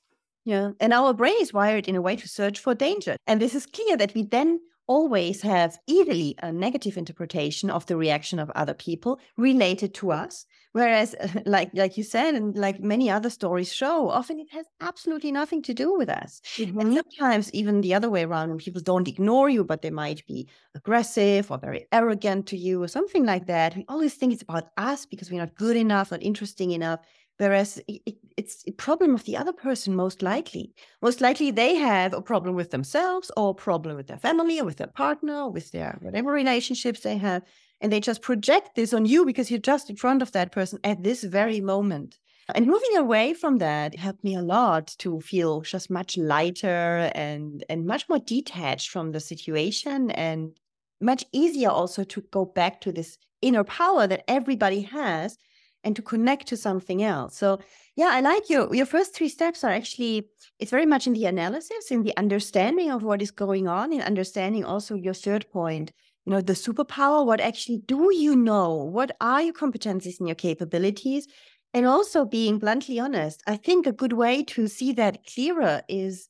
Yeah. 0.45 0.71
And 0.79 0.93
our 0.93 1.13
brain 1.13 1.35
is 1.41 1.51
wired 1.51 1.89
in 1.89 1.97
a 1.97 2.01
way 2.01 2.15
to 2.15 2.29
search 2.29 2.59
for 2.59 2.73
danger. 2.73 3.17
And 3.27 3.41
this 3.41 3.55
is 3.55 3.65
clear 3.65 3.97
that 3.97 4.13
we 4.13 4.23
then 4.23 4.61
always 4.87 5.41
have 5.41 5.77
easily 5.87 6.35
a 6.41 6.49
negative 6.53 6.97
interpretation 6.97 7.69
of 7.69 7.85
the 7.87 7.97
reaction 7.97 8.39
of 8.39 8.49
other 8.51 8.73
people 8.73 9.19
related 9.35 9.93
to 9.95 10.13
us 10.13 10.45
whereas 10.73 11.15
like 11.45 11.69
like 11.73 11.97
you 11.97 12.03
said 12.03 12.35
and 12.35 12.55
like 12.57 12.79
many 12.79 13.09
other 13.09 13.29
stories 13.29 13.73
show 13.73 14.09
often 14.09 14.39
it 14.39 14.51
has 14.51 14.65
absolutely 14.81 15.31
nothing 15.31 15.61
to 15.61 15.73
do 15.73 15.97
with 15.97 16.09
us 16.09 16.41
mm-hmm. 16.57 16.79
and 16.79 16.93
sometimes 16.93 17.51
even 17.53 17.81
the 17.81 17.93
other 17.93 18.09
way 18.09 18.23
around 18.23 18.49
when 18.49 18.57
people 18.57 18.81
don't 18.81 19.07
ignore 19.07 19.49
you 19.49 19.63
but 19.63 19.81
they 19.81 19.89
might 19.89 20.25
be 20.27 20.47
aggressive 20.75 21.49
or 21.49 21.57
very 21.57 21.85
arrogant 21.91 22.45
to 22.45 22.57
you 22.57 22.83
or 22.83 22.87
something 22.87 23.25
like 23.25 23.47
that 23.47 23.75
we 23.75 23.85
always 23.87 24.15
think 24.15 24.33
it's 24.33 24.43
about 24.43 24.65
us 24.77 25.05
because 25.05 25.31
we're 25.31 25.39
not 25.39 25.55
good 25.55 25.77
enough 25.77 26.11
not 26.11 26.21
interesting 26.21 26.71
enough 26.71 26.99
Whereas 27.37 27.81
it, 27.87 28.15
it's 28.37 28.63
a 28.67 28.71
problem 28.71 29.15
of 29.15 29.23
the 29.23 29.37
other 29.37 29.53
person, 29.53 29.95
most 29.95 30.21
likely. 30.21 30.71
Most 31.01 31.19
likely 31.19 31.49
they 31.51 31.75
have 31.75 32.13
a 32.13 32.21
problem 32.21 32.55
with 32.55 32.71
themselves 32.71 33.31
or 33.35 33.49
a 33.49 33.55
problem 33.55 33.95
with 33.95 34.07
their 34.07 34.17
family 34.17 34.59
or 34.59 34.65
with 34.65 34.77
their 34.77 34.87
partner 34.87 35.41
or 35.43 35.51
with 35.51 35.71
their 35.71 35.97
whatever 36.01 36.31
relationships 36.31 37.01
they 37.01 37.17
have. 37.17 37.43
And 37.83 37.91
they 37.91 37.99
just 37.99 38.21
project 38.21 38.75
this 38.75 38.93
on 38.93 39.05
you 39.05 39.25
because 39.25 39.51
you're 39.51 39.59
just 39.59 39.89
in 39.89 39.97
front 39.97 40.21
of 40.21 40.31
that 40.31 40.53
person 40.53 40.79
at 40.83 41.03
this 41.03 41.23
very 41.23 41.61
moment. 41.61 42.17
And 42.55 42.65
moving 42.65 42.97
away 42.97 43.33
from 43.33 43.57
that 43.59 43.95
helped 43.95 44.23
me 44.23 44.35
a 44.35 44.41
lot 44.41 44.95
to 44.99 45.21
feel 45.21 45.61
just 45.61 45.89
much 45.89 46.17
lighter 46.17 47.11
and, 47.13 47.63
and 47.69 47.85
much 47.85 48.07
more 48.09 48.19
detached 48.19 48.89
from 48.89 49.11
the 49.11 49.19
situation 49.19 50.11
and 50.11 50.57
much 51.01 51.25
easier 51.31 51.69
also 51.69 52.03
to 52.05 52.21
go 52.31 52.45
back 52.45 52.81
to 52.81 52.91
this 52.91 53.17
inner 53.41 53.63
power 53.63 54.07
that 54.07 54.23
everybody 54.29 54.81
has 54.81 55.37
and 55.83 55.95
to 55.95 56.01
connect 56.01 56.47
to 56.47 56.57
something 56.57 57.03
else. 57.03 57.37
So 57.37 57.59
yeah, 57.95 58.09
I 58.11 58.21
like 58.21 58.49
your 58.49 58.73
your 58.73 58.85
first 58.85 59.13
three 59.13 59.27
steps 59.27 59.63
are 59.63 59.71
actually 59.71 60.29
it's 60.59 60.71
very 60.71 60.85
much 60.85 61.07
in 61.07 61.13
the 61.13 61.25
analysis, 61.25 61.91
in 61.91 62.03
the 62.03 62.15
understanding 62.15 62.89
of 62.89 63.03
what 63.03 63.21
is 63.21 63.31
going 63.31 63.67
on, 63.67 63.91
in 63.91 64.01
understanding 64.01 64.63
also 64.63 64.95
your 64.95 65.13
third 65.13 65.45
point, 65.51 65.91
you 66.25 66.31
know, 66.31 66.41
the 66.41 66.53
superpower, 66.53 67.25
what 67.25 67.41
actually 67.41 67.79
do 67.85 68.09
you 68.13 68.35
know? 68.35 68.73
What 68.75 69.15
are 69.19 69.41
your 69.41 69.53
competencies 69.53 70.19
and 70.19 70.27
your 70.27 70.35
capabilities? 70.35 71.27
And 71.73 71.85
also 71.85 72.23
being 72.23 72.59
bluntly 72.59 72.99
honest. 72.99 73.41
I 73.47 73.57
think 73.57 73.87
a 73.87 73.91
good 73.91 74.13
way 74.13 74.43
to 74.43 74.67
see 74.67 74.93
that 74.93 75.25
clearer 75.25 75.81
is 75.89 76.29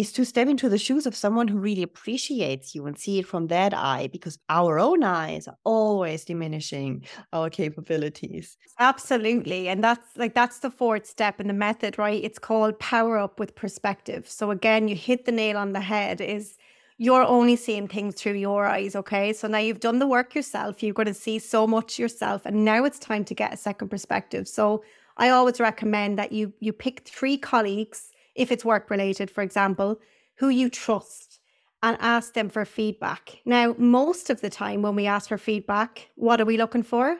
is 0.00 0.12
to 0.12 0.24
step 0.24 0.48
into 0.48 0.70
the 0.70 0.78
shoes 0.78 1.04
of 1.06 1.14
someone 1.14 1.46
who 1.46 1.58
really 1.58 1.82
appreciates 1.82 2.74
you 2.74 2.86
and 2.86 2.96
see 2.98 3.18
it 3.18 3.26
from 3.26 3.48
that 3.48 3.74
eye 3.74 4.08
because 4.10 4.38
our 4.48 4.78
own 4.78 5.02
eyes 5.04 5.46
are 5.46 5.58
always 5.64 6.24
diminishing 6.24 7.04
our 7.34 7.50
capabilities 7.50 8.56
absolutely 8.78 9.68
and 9.68 9.84
that's 9.84 10.16
like 10.16 10.32
that's 10.34 10.60
the 10.60 10.70
fourth 10.70 11.04
step 11.06 11.38
in 11.38 11.48
the 11.48 11.52
method 11.52 11.98
right 11.98 12.24
it's 12.24 12.38
called 12.38 12.78
power 12.78 13.18
up 13.18 13.38
with 13.38 13.54
perspective 13.54 14.26
so 14.26 14.50
again 14.50 14.88
you 14.88 14.96
hit 14.96 15.26
the 15.26 15.32
nail 15.32 15.58
on 15.58 15.74
the 15.74 15.80
head 15.80 16.20
is 16.22 16.56
you're 17.02 17.24
only 17.24 17.56
seeing 17.56 17.88
things 17.88 18.14
through 18.14 18.34
your 18.34 18.66
eyes 18.66 18.94
okay 18.94 19.32
so 19.32 19.48
now 19.48 19.58
you've 19.58 19.80
done 19.80 19.98
the 19.98 20.06
work 20.06 20.34
yourself 20.34 20.82
you're 20.82 20.92
going 20.92 21.06
to 21.06 21.14
see 21.14 21.38
so 21.38 21.66
much 21.66 21.98
yourself 21.98 22.42
and 22.44 22.64
now 22.64 22.84
it's 22.84 22.98
time 22.98 23.24
to 23.24 23.34
get 23.34 23.54
a 23.54 23.56
second 23.56 23.88
perspective 23.88 24.46
so 24.46 24.84
i 25.16 25.30
always 25.30 25.58
recommend 25.58 26.18
that 26.18 26.30
you 26.30 26.52
you 26.60 26.72
pick 26.72 27.00
three 27.08 27.38
colleagues 27.38 28.10
if 28.34 28.50
it's 28.50 28.64
work 28.64 28.90
related, 28.90 29.30
for 29.30 29.42
example, 29.42 30.00
who 30.36 30.48
you 30.48 30.70
trust 30.70 31.40
and 31.82 31.96
ask 32.00 32.34
them 32.34 32.48
for 32.48 32.64
feedback. 32.64 33.40
Now, 33.44 33.74
most 33.78 34.30
of 34.30 34.40
the 34.40 34.50
time 34.50 34.82
when 34.82 34.96
we 34.96 35.06
ask 35.06 35.28
for 35.28 35.38
feedback, 35.38 36.10
what 36.14 36.40
are 36.40 36.44
we 36.44 36.56
looking 36.56 36.82
for? 36.82 37.18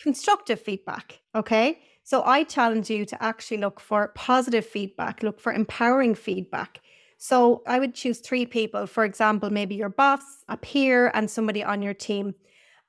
Constructive 0.00 0.60
feedback. 0.60 1.20
Okay. 1.34 1.78
So 2.04 2.22
I 2.24 2.44
challenge 2.44 2.90
you 2.90 3.06
to 3.06 3.22
actually 3.22 3.56
look 3.58 3.80
for 3.80 4.08
positive 4.08 4.66
feedback, 4.66 5.22
look 5.22 5.40
for 5.40 5.52
empowering 5.52 6.14
feedback. 6.14 6.80
So 7.24 7.62
I 7.66 7.78
would 7.78 7.94
choose 7.94 8.18
three 8.18 8.44
people, 8.44 8.86
for 8.86 9.02
example, 9.02 9.48
maybe 9.48 9.74
your 9.74 9.88
boss, 9.88 10.44
a 10.46 10.58
peer, 10.58 11.10
and 11.14 11.30
somebody 11.30 11.64
on 11.64 11.80
your 11.80 11.94
team, 11.94 12.34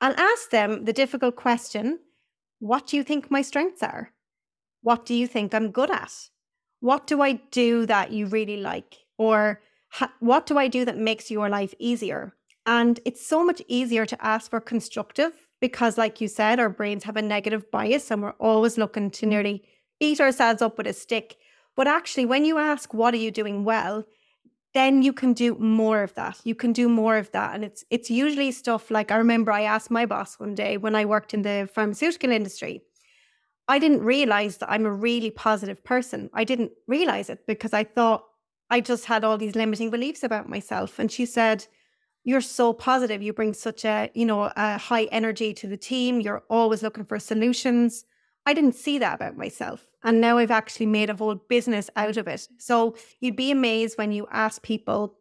and 0.01 0.13
ask 0.17 0.49
them 0.49 0.83
the 0.83 0.91
difficult 0.91 1.37
question 1.37 1.99
What 2.59 2.87
do 2.87 2.97
you 2.97 3.03
think 3.03 3.31
my 3.31 3.41
strengths 3.41 3.81
are? 3.81 4.11
What 4.81 5.05
do 5.05 5.13
you 5.13 5.25
think 5.25 5.53
I'm 5.53 5.71
good 5.71 5.89
at? 5.89 6.11
what 6.81 7.07
do 7.07 7.21
I 7.21 7.31
do 7.49 7.85
that 7.85 8.11
you 8.11 8.27
really 8.27 8.57
like? 8.57 8.97
Or 9.17 9.61
what 10.19 10.45
do 10.45 10.57
I 10.57 10.67
do 10.67 10.85
that 10.85 10.97
makes 10.97 11.31
your 11.31 11.49
life 11.49 11.73
easier? 11.79 12.35
And 12.65 12.99
it's 13.05 13.25
so 13.25 13.43
much 13.43 13.61
easier 13.67 14.05
to 14.05 14.25
ask 14.25 14.51
for 14.51 14.59
constructive 14.59 15.31
because, 15.61 15.97
like 15.97 16.19
you 16.19 16.27
said, 16.27 16.59
our 16.59 16.69
brains 16.69 17.05
have 17.05 17.15
a 17.15 17.21
negative 17.21 17.71
bias 17.71 18.11
and 18.11 18.21
we're 18.21 18.41
always 18.49 18.77
looking 18.77 19.09
to 19.11 19.25
nearly 19.25 19.63
beat 19.99 20.19
ourselves 20.19 20.61
up 20.61 20.77
with 20.77 20.87
a 20.87 20.93
stick. 20.93 21.37
But 21.75 21.87
actually, 21.87 22.25
when 22.25 22.45
you 22.45 22.57
ask, 22.57 22.93
What 22.93 23.13
are 23.13 23.23
you 23.25 23.31
doing 23.31 23.63
well? 23.63 24.05
Then 24.75 25.01
you 25.01 25.13
can 25.13 25.33
do 25.33 25.55
more 25.55 26.03
of 26.03 26.13
that. 26.15 26.37
You 26.43 26.53
can 26.53 26.73
do 26.73 26.89
more 26.89 27.17
of 27.17 27.31
that. 27.31 27.55
And 27.55 27.63
it's 27.63 27.85
it's 27.89 28.11
usually 28.11 28.51
stuff 28.51 28.91
like 28.91 29.09
I 29.09 29.15
remember 29.15 29.51
I 29.51 29.61
asked 29.61 29.89
my 29.89 30.05
boss 30.05 30.37
one 30.37 30.53
day 30.53 30.77
when 30.77 30.95
I 30.95 31.05
worked 31.05 31.33
in 31.33 31.41
the 31.43 31.69
pharmaceutical 31.73 32.29
industry. 32.29 32.83
I 33.67 33.79
didn't 33.79 34.03
realize 34.03 34.57
that 34.57 34.69
I'm 34.69 34.85
a 34.85 34.91
really 34.91 35.31
positive 35.31 35.83
person. 35.83 36.29
I 36.33 36.43
didn't 36.43 36.71
realize 36.87 37.29
it 37.29 37.47
because 37.47 37.73
I 37.73 37.85
thought 37.85 38.25
I 38.69 38.81
just 38.81 39.05
had 39.05 39.23
all 39.23 39.37
these 39.37 39.55
limiting 39.55 39.89
beliefs 39.89 40.23
about 40.23 40.49
myself. 40.49 40.99
And 40.99 41.09
she 41.11 41.25
said, 41.25 41.65
You're 42.25 42.41
so 42.41 42.73
positive. 42.73 43.23
You 43.23 43.31
bring 43.31 43.53
such 43.53 43.85
a, 43.85 44.11
you 44.13 44.25
know, 44.25 44.51
a 44.55 44.77
high 44.77 45.05
energy 45.05 45.53
to 45.53 45.67
the 45.67 45.77
team. 45.77 46.19
You're 46.19 46.43
always 46.49 46.83
looking 46.83 47.05
for 47.05 47.17
solutions. 47.17 48.05
I 48.45 48.53
didn't 48.53 48.75
see 48.75 48.99
that 48.99 49.15
about 49.15 49.37
myself. 49.37 49.87
And 50.03 50.21
now 50.21 50.37
I've 50.37 50.51
actually 50.51 50.85
made 50.85 51.09
a 51.09 51.15
whole 51.15 51.35
business 51.35 51.89
out 51.95 52.17
of 52.17 52.27
it. 52.27 52.47
So 52.59 52.95
you'd 53.19 53.35
be 53.35 53.51
amazed 53.51 53.97
when 53.97 54.11
you 54.11 54.27
ask 54.31 54.61
people 54.61 55.15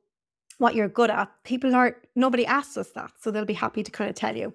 what 0.59 0.75
you're 0.75 0.89
good 0.89 1.11
at. 1.11 1.31
People 1.43 1.75
aren't, 1.75 1.97
nobody 2.15 2.45
asks 2.45 2.77
us 2.77 2.91
that. 2.91 3.13
So 3.21 3.31
they'll 3.31 3.45
be 3.45 3.55
happy 3.55 3.83
to 3.83 3.91
kind 3.91 4.11
of 4.11 4.17
tell 4.17 4.37
you. 4.37 4.53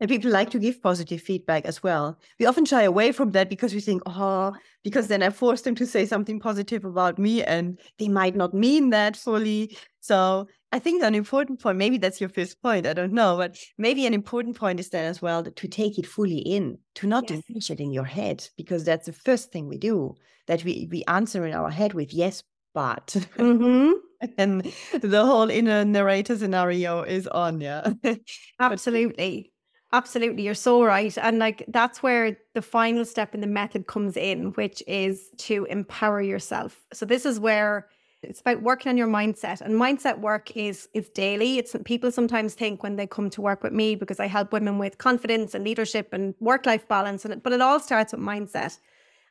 And 0.00 0.08
people 0.08 0.30
like 0.30 0.50
to 0.50 0.58
give 0.58 0.82
positive 0.82 1.20
feedback 1.20 1.64
as 1.64 1.82
well. 1.82 2.18
We 2.38 2.46
often 2.46 2.64
shy 2.64 2.82
away 2.82 3.10
from 3.12 3.32
that 3.32 3.50
because 3.50 3.74
we 3.74 3.80
think, 3.80 4.02
oh, 4.06 4.54
because 4.84 5.08
then 5.08 5.22
I 5.22 5.30
force 5.30 5.62
them 5.62 5.74
to 5.74 5.86
say 5.86 6.06
something 6.06 6.38
positive 6.38 6.84
about 6.84 7.18
me 7.18 7.42
and 7.42 7.78
they 7.98 8.08
might 8.08 8.36
not 8.36 8.54
mean 8.54 8.90
that 8.90 9.16
fully. 9.16 9.76
So 10.00 10.46
I 10.70 10.78
think 10.78 11.02
an 11.02 11.14
important 11.14 11.60
point, 11.60 11.78
maybe 11.78 11.98
that's 11.98 12.20
your 12.20 12.28
first 12.28 12.60
point, 12.62 12.86
I 12.86 12.92
don't 12.92 13.12
know, 13.12 13.36
but 13.38 13.58
maybe 13.78 14.06
an 14.06 14.14
important 14.14 14.56
point 14.56 14.78
is 14.78 14.90
then 14.90 15.06
as 15.06 15.20
well 15.20 15.42
to 15.42 15.68
take 15.68 15.98
it 15.98 16.06
fully 16.06 16.38
in, 16.38 16.78
to 16.96 17.06
not 17.06 17.28
yes. 17.28 17.40
diminish 17.46 17.70
it 17.70 17.80
in 17.80 17.90
your 17.90 18.04
head, 18.04 18.46
because 18.56 18.84
that's 18.84 19.06
the 19.06 19.12
first 19.12 19.50
thing 19.50 19.66
we 19.66 19.78
do, 19.78 20.14
that 20.46 20.62
we, 20.64 20.86
we 20.90 21.04
answer 21.08 21.46
in 21.46 21.54
our 21.54 21.70
head 21.70 21.94
with 21.94 22.12
yes, 22.12 22.42
but. 22.74 23.06
Mm-hmm. 23.36 23.92
and 24.38 24.72
the 25.00 25.24
whole 25.24 25.48
inner 25.48 25.84
narrator 25.84 26.36
scenario 26.36 27.02
is 27.02 27.26
on. 27.26 27.60
Yeah. 27.60 27.92
Absolutely. 28.60 29.52
Absolutely. 29.92 30.42
You're 30.42 30.54
so 30.54 30.84
right. 30.84 31.16
And 31.16 31.38
like 31.38 31.64
that's 31.68 32.02
where 32.02 32.36
the 32.54 32.60
final 32.60 33.04
step 33.04 33.34
in 33.34 33.40
the 33.40 33.46
method 33.46 33.86
comes 33.86 34.16
in, 34.16 34.52
which 34.52 34.82
is 34.86 35.30
to 35.38 35.64
empower 35.70 36.20
yourself. 36.20 36.84
So 36.92 37.06
this 37.06 37.24
is 37.24 37.40
where 37.40 37.88
it's 38.22 38.40
about 38.40 38.62
working 38.62 38.90
on 38.90 38.98
your 38.98 39.06
mindset. 39.06 39.62
And 39.62 39.74
mindset 39.74 40.18
work 40.20 40.54
is 40.56 40.88
is 40.92 41.08
daily. 41.08 41.58
It's 41.58 41.74
people 41.86 42.12
sometimes 42.12 42.52
think 42.52 42.82
when 42.82 42.96
they 42.96 43.06
come 43.06 43.30
to 43.30 43.40
work 43.40 43.62
with 43.62 43.72
me 43.72 43.94
because 43.94 44.20
I 44.20 44.26
help 44.26 44.52
women 44.52 44.76
with 44.76 44.98
confidence 44.98 45.54
and 45.54 45.64
leadership 45.64 46.12
and 46.12 46.34
work-life 46.38 46.86
balance. 46.86 47.24
And 47.24 47.42
but 47.42 47.54
it 47.54 47.62
all 47.62 47.80
starts 47.80 48.12
with 48.12 48.20
mindset. 48.20 48.78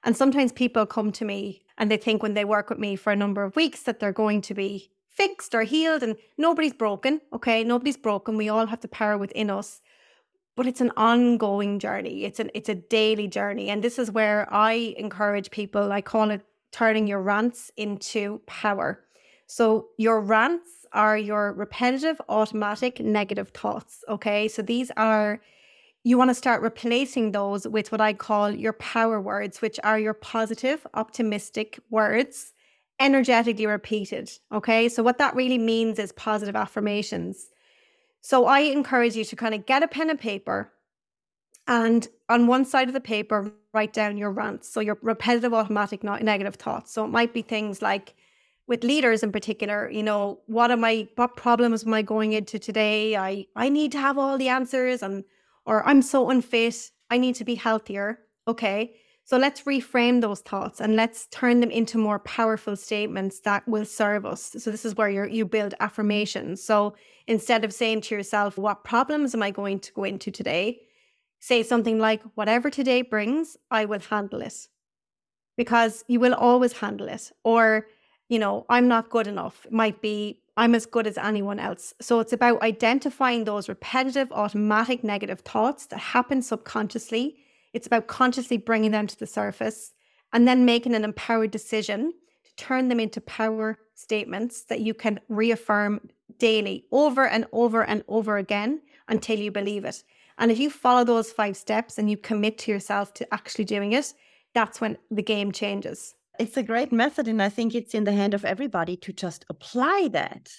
And 0.03 0.17
sometimes 0.17 0.51
people 0.51 0.87
come 0.87 1.11
to 1.11 1.25
me 1.25 1.61
and 1.77 1.91
they 1.91 1.97
think 1.97 2.23
when 2.23 2.33
they 2.33 2.45
work 2.45 2.69
with 2.69 2.79
me 2.79 2.95
for 2.95 3.11
a 3.11 3.15
number 3.15 3.43
of 3.43 3.55
weeks 3.55 3.83
that 3.83 3.99
they're 3.99 4.11
going 4.11 4.41
to 4.41 4.55
be 4.55 4.89
fixed 5.09 5.53
or 5.53 5.63
healed 5.63 6.01
and 6.01 6.15
nobody's 6.37 6.73
broken. 6.73 7.21
Okay. 7.31 7.63
Nobody's 7.63 7.97
broken. 7.97 8.37
We 8.37 8.49
all 8.49 8.65
have 8.65 8.81
the 8.81 8.87
power 8.87 9.17
within 9.19 9.51
us 9.51 9.81
but 10.57 10.65
it's 10.65 10.81
an 10.81 10.91
ongoing 10.97 11.77
journey. 11.79 12.25
It's 12.25 12.39
an 12.39 12.49
it's 12.53 12.67
a 12.67 12.75
daily 12.75 13.27
journey. 13.27 13.69
And 13.69 13.81
this 13.83 13.97
is 13.97 14.11
where 14.11 14.51
I 14.51 14.95
encourage 14.97 15.51
people, 15.51 15.91
I 15.93 16.01
call 16.01 16.31
it 16.31 16.41
turning 16.71 17.07
your 17.07 17.21
rants 17.21 17.71
into 17.77 18.41
power. 18.47 18.99
So 19.45 19.87
your 19.97 20.19
rants 20.19 20.85
are 20.91 21.17
your 21.17 21.53
repetitive, 21.53 22.19
automatic, 22.27 22.99
negative 22.99 23.49
thoughts. 23.49 24.03
Okay. 24.09 24.47
So 24.47 24.61
these 24.61 24.91
are 24.97 25.39
you 26.03 26.17
want 26.17 26.29
to 26.29 26.35
start 26.35 26.61
replacing 26.61 27.33
those 27.33 27.67
with 27.67 27.91
what 27.91 28.01
I 28.01 28.13
call 28.13 28.49
your 28.51 28.73
power 28.73 29.21
words, 29.21 29.61
which 29.61 29.79
are 29.83 29.99
your 29.99 30.13
positive, 30.13 30.87
optimistic 30.93 31.79
words, 31.89 32.53
energetically 32.99 33.67
repeated. 33.67 34.31
Okay. 34.51 34.89
So, 34.89 35.03
what 35.03 35.19
that 35.19 35.35
really 35.35 35.59
means 35.59 35.99
is 35.99 36.11
positive 36.13 36.55
affirmations. 36.55 37.49
So 38.21 38.45
I 38.45 38.59
encourage 38.59 39.15
you 39.15 39.23
to 39.25 39.35
kind 39.35 39.53
of 39.53 39.65
get 39.65 39.83
a 39.83 39.87
pen 39.87 40.09
and 40.09 40.19
paper 40.19 40.73
and 41.67 42.07
on 42.29 42.47
one 42.47 42.65
side 42.65 42.87
of 42.87 42.93
the 42.93 43.01
paper, 43.01 43.51
write 43.73 43.93
down 43.93 44.17
your 44.17 44.31
rants. 44.31 44.69
So 44.69 44.79
your 44.79 44.97
repetitive, 45.01 45.53
automatic, 45.53 46.03
negative 46.03 46.55
thoughts. 46.55 46.93
So 46.93 47.03
it 47.05 47.09
might 47.09 47.33
be 47.33 47.41
things 47.41 47.81
like, 47.81 48.15
with 48.67 48.83
leaders 48.83 49.23
in 49.23 49.31
particular, 49.31 49.89
you 49.89 50.03
know, 50.03 50.39
what 50.47 50.71
am 50.71 50.83
I, 50.83 51.07
what 51.15 51.37
problems 51.37 51.85
am 51.85 51.93
I 51.93 52.01
going 52.01 52.33
into 52.33 52.59
today? 52.59 53.15
I, 53.15 53.45
I 53.55 53.69
need 53.69 53.93
to 53.93 53.97
have 53.97 54.17
all 54.17 54.37
the 54.37 54.49
answers 54.49 55.01
and, 55.01 55.23
or 55.65 55.87
I'm 55.87 56.01
so 56.01 56.29
unfit. 56.29 56.91
I 57.09 57.17
need 57.17 57.35
to 57.35 57.45
be 57.45 57.55
healthier. 57.55 58.19
Okay. 58.45 58.95
So 59.27 59.35
let's 59.35 59.63
reframe 59.63 60.21
those 60.21 60.39
thoughts 60.39 60.79
and 60.79 60.95
let's 60.95 61.27
turn 61.31 61.59
them 61.59 61.69
into 61.69 61.97
more 61.97 62.19
powerful 62.19 62.77
statements 62.77 63.41
that 63.41 63.67
will 63.67 63.83
serve 63.83 64.25
us. 64.25 64.55
So 64.57 64.71
this 64.71 64.85
is 64.85 64.95
where 64.95 65.09
you 65.09 65.25
you 65.25 65.43
build 65.43 65.73
affirmations. 65.81 66.63
So 66.63 66.95
instead 67.27 67.65
of 67.65 67.73
saying 67.73 68.01
to 68.03 68.15
yourself, 68.15 68.57
what 68.57 68.85
problems 68.85 69.35
am 69.35 69.43
I 69.43 69.51
going 69.51 69.79
to 69.81 69.91
go 69.91 70.05
into 70.05 70.31
today? 70.31 70.79
Say 71.41 71.61
something 71.61 71.99
like, 71.99 72.21
whatever 72.35 72.69
today 72.69 73.01
brings, 73.01 73.57
I 73.69 73.83
will 73.83 73.99
handle 73.99 74.41
it. 74.41 74.69
Because 75.57 76.05
you 76.07 76.21
will 76.21 76.33
always 76.33 76.71
handle 76.71 77.09
it. 77.09 77.29
Or, 77.43 77.87
you 78.29 78.39
know, 78.39 78.65
I'm 78.69 78.87
not 78.87 79.09
good 79.09 79.27
enough. 79.27 79.65
It 79.65 79.73
might 79.73 80.01
be 80.01 80.41
I'm 80.55 80.73
as 80.73 80.85
good 80.85 81.05
as 81.05 81.17
anyone 81.17 81.59
else. 81.59 81.93
So 81.99 82.21
it's 82.21 82.31
about 82.31 82.61
identifying 82.61 83.43
those 83.43 83.67
repetitive, 83.67 84.31
automatic 84.31 85.03
negative 85.03 85.41
thoughts 85.41 85.87
that 85.87 85.99
happen 85.99 86.41
subconsciously 86.41 87.35
it's 87.73 87.87
about 87.87 88.07
consciously 88.07 88.57
bringing 88.57 88.91
them 88.91 89.07
to 89.07 89.17
the 89.17 89.27
surface 89.27 89.93
and 90.33 90.47
then 90.47 90.65
making 90.65 90.95
an 90.95 91.03
empowered 91.03 91.51
decision 91.51 92.13
to 92.43 92.55
turn 92.55 92.87
them 92.87 92.99
into 92.99 93.21
power 93.21 93.77
statements 93.93 94.63
that 94.65 94.81
you 94.81 94.93
can 94.93 95.19
reaffirm 95.29 96.09
daily 96.37 96.85
over 96.91 97.27
and 97.27 97.45
over 97.51 97.83
and 97.83 98.03
over 98.07 98.37
again 98.37 98.81
until 99.07 99.39
you 99.39 99.51
believe 99.51 99.85
it. 99.85 100.03
And 100.37 100.51
if 100.51 100.59
you 100.59 100.69
follow 100.69 101.03
those 101.03 101.31
five 101.31 101.57
steps 101.57 101.97
and 101.97 102.09
you 102.09 102.17
commit 102.17 102.57
to 102.59 102.71
yourself 102.71 103.13
to 103.15 103.33
actually 103.33 103.65
doing 103.65 103.93
it, 103.93 104.13
that's 104.53 104.79
when 104.79 104.97
the 105.09 105.23
game 105.23 105.51
changes. 105.51 106.13
It's 106.39 106.57
a 106.57 106.63
great 106.63 106.91
method. 106.91 107.27
And 107.27 107.41
I 107.41 107.49
think 107.49 107.73
it's 107.73 107.95
in 107.95 108.03
the 108.03 108.11
hand 108.11 108.33
of 108.33 108.45
everybody 108.45 108.95
to 108.97 109.11
just 109.11 109.45
apply 109.49 110.09
that 110.11 110.51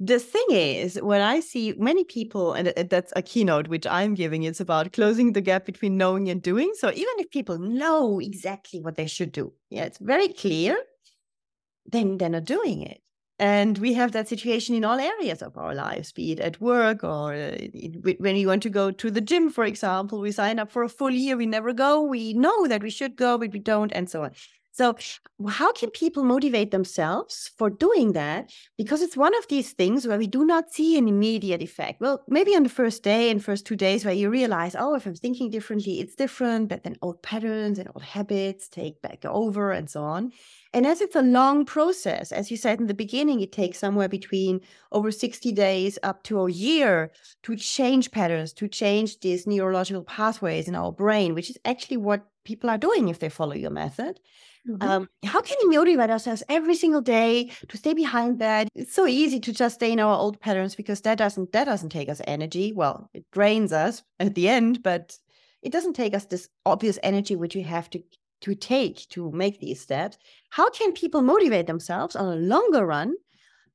the 0.00 0.18
thing 0.18 0.46
is, 0.50 1.00
when 1.02 1.20
I 1.20 1.40
see 1.40 1.74
many 1.76 2.04
people, 2.04 2.52
and 2.52 2.72
that's 2.88 3.12
a 3.16 3.22
keynote 3.22 3.68
which 3.68 3.86
I'm 3.86 4.14
giving, 4.14 4.44
it's 4.44 4.60
about 4.60 4.92
closing 4.92 5.32
the 5.32 5.40
gap 5.40 5.64
between 5.64 5.96
knowing 5.96 6.28
and 6.28 6.40
doing. 6.40 6.72
So 6.74 6.90
even 6.90 7.14
if 7.18 7.30
people 7.30 7.58
know 7.58 8.20
exactly 8.20 8.80
what 8.80 8.96
they 8.96 9.06
should 9.06 9.32
do, 9.32 9.52
yeah, 9.70 9.84
it's 9.84 9.98
very 9.98 10.28
clear, 10.28 10.76
then 11.84 12.18
they're 12.18 12.28
not 12.28 12.44
doing 12.44 12.82
it. 12.82 13.00
And 13.40 13.78
we 13.78 13.92
have 13.94 14.12
that 14.12 14.28
situation 14.28 14.74
in 14.74 14.84
all 14.84 14.98
areas 14.98 15.42
of 15.42 15.56
our 15.56 15.74
lives, 15.74 16.10
be 16.10 16.32
it 16.32 16.40
at 16.40 16.60
work 16.60 17.04
or 17.04 17.34
uh, 17.34 17.56
when 18.18 18.34
you 18.34 18.48
want 18.48 18.64
to 18.64 18.70
go 18.70 18.90
to 18.90 19.10
the 19.12 19.20
gym, 19.20 19.48
for 19.48 19.64
example. 19.64 20.20
We 20.20 20.32
sign 20.32 20.58
up 20.58 20.72
for 20.72 20.82
a 20.82 20.88
full 20.88 21.10
year, 21.10 21.36
we 21.36 21.46
never 21.46 21.72
go. 21.72 22.02
We 22.02 22.34
know 22.34 22.66
that 22.66 22.82
we 22.82 22.90
should 22.90 23.14
go, 23.14 23.38
but 23.38 23.52
we 23.52 23.60
don't, 23.60 23.92
and 23.92 24.10
so 24.10 24.24
on. 24.24 24.32
So, 24.78 24.96
how 25.48 25.72
can 25.72 25.90
people 25.90 26.22
motivate 26.22 26.70
themselves 26.70 27.50
for 27.58 27.68
doing 27.68 28.12
that? 28.12 28.52
Because 28.76 29.02
it's 29.02 29.16
one 29.16 29.36
of 29.36 29.48
these 29.48 29.72
things 29.72 30.06
where 30.06 30.18
we 30.18 30.28
do 30.28 30.44
not 30.44 30.72
see 30.72 30.96
an 30.96 31.08
immediate 31.08 31.60
effect. 31.62 32.00
Well, 32.00 32.22
maybe 32.28 32.54
on 32.54 32.62
the 32.62 32.68
first 32.68 33.02
day 33.02 33.28
and 33.28 33.44
first 33.44 33.66
two 33.66 33.74
days 33.74 34.04
where 34.04 34.14
you 34.14 34.30
realize, 34.30 34.76
oh, 34.78 34.94
if 34.94 35.04
I'm 35.04 35.16
thinking 35.16 35.50
differently, 35.50 35.98
it's 35.98 36.14
different, 36.14 36.68
but 36.68 36.84
then 36.84 36.94
old 37.02 37.20
patterns 37.24 37.80
and 37.80 37.88
old 37.92 38.04
habits 38.04 38.68
take 38.68 39.02
back 39.02 39.24
over 39.24 39.72
and 39.72 39.90
so 39.90 40.04
on. 40.04 40.30
And 40.72 40.86
as 40.86 41.00
it's 41.00 41.16
a 41.16 41.22
long 41.22 41.64
process, 41.64 42.30
as 42.30 42.48
you 42.48 42.56
said 42.56 42.78
in 42.78 42.86
the 42.86 42.94
beginning, 42.94 43.40
it 43.40 43.50
takes 43.50 43.80
somewhere 43.80 44.08
between 44.08 44.60
over 44.92 45.10
60 45.10 45.50
days 45.50 45.98
up 46.04 46.22
to 46.24 46.38
a 46.42 46.52
year 46.52 47.10
to 47.42 47.56
change 47.56 48.12
patterns, 48.12 48.52
to 48.52 48.68
change 48.68 49.18
these 49.18 49.44
neurological 49.44 50.04
pathways 50.04 50.68
in 50.68 50.76
our 50.76 50.92
brain, 50.92 51.34
which 51.34 51.50
is 51.50 51.58
actually 51.64 51.96
what 51.96 52.28
people 52.44 52.70
are 52.70 52.78
doing 52.78 53.08
if 53.08 53.18
they 53.18 53.28
follow 53.28 53.54
your 53.54 53.70
method. 53.72 54.20
Mm-hmm. 54.68 54.88
Um, 54.88 55.08
how 55.24 55.40
can 55.40 55.56
we 55.62 55.76
motivate 55.76 56.10
ourselves 56.10 56.42
every 56.48 56.74
single 56.74 57.00
day 57.00 57.50
to 57.68 57.76
stay 57.76 57.94
behind 57.94 58.38
that? 58.40 58.68
It's 58.74 58.94
so 58.94 59.06
easy 59.06 59.40
to 59.40 59.52
just 59.52 59.76
stay 59.76 59.92
in 59.92 60.00
our 60.00 60.16
old 60.16 60.40
patterns 60.40 60.74
because 60.74 61.00
that 61.02 61.18
doesn't 61.18 61.52
that 61.52 61.64
doesn't 61.64 61.90
take 61.90 62.08
us 62.08 62.20
energy. 62.26 62.72
Well, 62.72 63.08
it 63.14 63.24
drains 63.32 63.72
us 63.72 64.02
at 64.20 64.34
the 64.34 64.48
end, 64.48 64.82
but 64.82 65.16
it 65.62 65.72
doesn't 65.72 65.94
take 65.94 66.14
us 66.14 66.26
this 66.26 66.48
obvious 66.66 66.98
energy 67.02 67.34
which 67.36 67.54
we 67.54 67.62
have 67.62 67.88
to 67.90 68.02
to 68.42 68.54
take 68.54 69.08
to 69.08 69.32
make 69.32 69.58
these 69.58 69.80
steps. 69.80 70.18
How 70.50 70.70
can 70.70 70.92
people 70.92 71.22
motivate 71.22 71.66
themselves 71.66 72.14
on 72.14 72.32
a 72.32 72.36
longer 72.36 72.86
run 72.86 73.14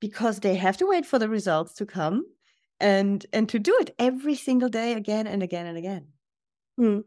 because 0.04 0.42
they 0.42 0.56
have 0.56 0.76
to 0.76 0.86
wait 0.86 1.06
for 1.06 1.18
the 1.18 1.30
results 1.30 1.74
to 1.76 1.86
come 1.86 2.26
and 2.82 3.26
and 3.32 3.48
to 3.48 3.58
do 3.58 3.74
it 3.80 3.96
every 3.98 4.36
single 4.36 4.68
day 4.68 4.94
again 4.94 5.28
and 5.28 5.42
again 5.42 5.66
and 5.66 5.78
again. 5.78 6.08
Hmm. 6.78 7.00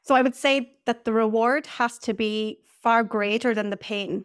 So 0.00 0.14
I 0.14 0.22
would 0.22 0.34
say 0.34 0.78
that 0.86 1.04
the 1.04 1.12
reward 1.12 1.66
has 1.66 1.98
to 1.98 2.14
be 2.14 2.60
far 2.82 3.04
greater 3.04 3.54
than 3.54 3.70
the 3.70 3.76
pain. 3.76 4.24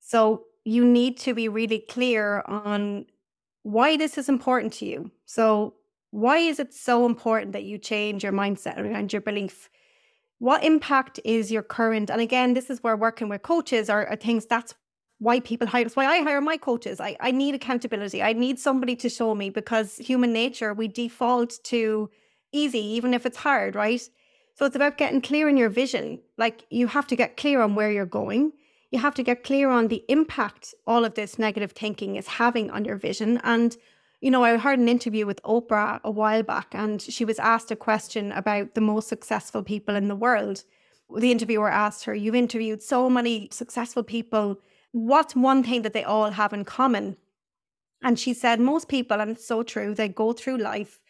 So 0.00 0.44
you 0.64 0.84
need 0.84 1.18
to 1.18 1.34
be 1.34 1.48
really 1.48 1.78
clear 1.78 2.42
on 2.46 3.06
why 3.62 3.96
this 3.96 4.18
is 4.18 4.28
important 4.28 4.72
to 4.74 4.86
you. 4.86 5.10
So, 5.24 5.74
why 6.10 6.38
is 6.38 6.60
it 6.60 6.72
so 6.72 7.04
important 7.04 7.52
that 7.52 7.64
you 7.64 7.78
change 7.78 8.22
your 8.22 8.32
mindset 8.32 8.78
around 8.78 9.12
your 9.12 9.20
belief? 9.20 9.68
What 10.38 10.64
impact 10.64 11.18
is 11.24 11.50
your 11.50 11.62
current? 11.62 12.08
And 12.08 12.20
again, 12.20 12.54
this 12.54 12.70
is 12.70 12.82
where 12.82 12.96
working 12.96 13.28
with 13.28 13.42
coaches 13.42 13.90
are, 13.90 14.06
are 14.06 14.16
things 14.16 14.46
that's 14.46 14.74
why 15.18 15.40
people 15.40 15.66
hire. 15.66 15.84
That's 15.84 15.96
why 15.96 16.06
I 16.06 16.22
hire 16.22 16.40
my 16.40 16.56
coaches. 16.56 17.00
I, 17.00 17.16
I 17.20 17.30
need 17.30 17.54
accountability. 17.54 18.22
I 18.22 18.32
need 18.34 18.58
somebody 18.58 18.96
to 18.96 19.08
show 19.08 19.34
me 19.34 19.50
because 19.50 19.96
human 19.96 20.32
nature, 20.32 20.72
we 20.74 20.88
default 20.88 21.58
to 21.64 22.10
easy, 22.52 22.80
even 22.80 23.14
if 23.14 23.26
it's 23.26 23.38
hard, 23.38 23.74
right? 23.74 24.02
So 24.56 24.64
it's 24.64 24.76
about 24.76 24.96
getting 24.96 25.20
clear 25.20 25.48
in 25.50 25.58
your 25.58 25.68
vision. 25.68 26.20
Like 26.38 26.64
you 26.70 26.86
have 26.86 27.06
to 27.08 27.16
get 27.16 27.36
clear 27.36 27.60
on 27.60 27.74
where 27.74 27.92
you're 27.92 28.06
going. 28.06 28.52
You 28.90 28.98
have 29.00 29.14
to 29.16 29.22
get 29.22 29.44
clear 29.44 29.68
on 29.68 29.88
the 29.88 30.02
impact 30.08 30.74
all 30.86 31.04
of 31.04 31.14
this 31.14 31.38
negative 31.38 31.72
thinking 31.72 32.16
is 32.16 32.26
having 32.26 32.70
on 32.70 32.86
your 32.86 32.96
vision. 32.96 33.38
And, 33.44 33.76
you 34.22 34.30
know, 34.30 34.44
I 34.44 34.56
heard 34.56 34.78
an 34.78 34.88
interview 34.88 35.26
with 35.26 35.42
Oprah 35.42 36.00
a 36.02 36.10
while 36.10 36.42
back, 36.42 36.68
and 36.72 37.02
she 37.02 37.24
was 37.24 37.38
asked 37.38 37.70
a 37.70 37.76
question 37.76 38.32
about 38.32 38.74
the 38.74 38.80
most 38.80 39.08
successful 39.08 39.62
people 39.62 39.94
in 39.94 40.08
the 40.08 40.16
world. 40.16 40.64
The 41.14 41.32
interviewer 41.32 41.70
asked 41.70 42.04
her, 42.04 42.14
You've 42.14 42.34
interviewed 42.34 42.82
so 42.82 43.10
many 43.10 43.48
successful 43.52 44.02
people. 44.02 44.58
What's 44.92 45.36
one 45.36 45.64
thing 45.64 45.82
that 45.82 45.92
they 45.92 46.04
all 46.04 46.30
have 46.30 46.54
in 46.54 46.64
common? 46.64 47.18
And 48.02 48.18
she 48.18 48.32
said, 48.32 48.60
Most 48.60 48.88
people, 48.88 49.20
and 49.20 49.32
it's 49.32 49.46
so 49.46 49.62
true, 49.62 49.94
they 49.94 50.08
go 50.08 50.32
through 50.32 50.58
life 50.58 51.02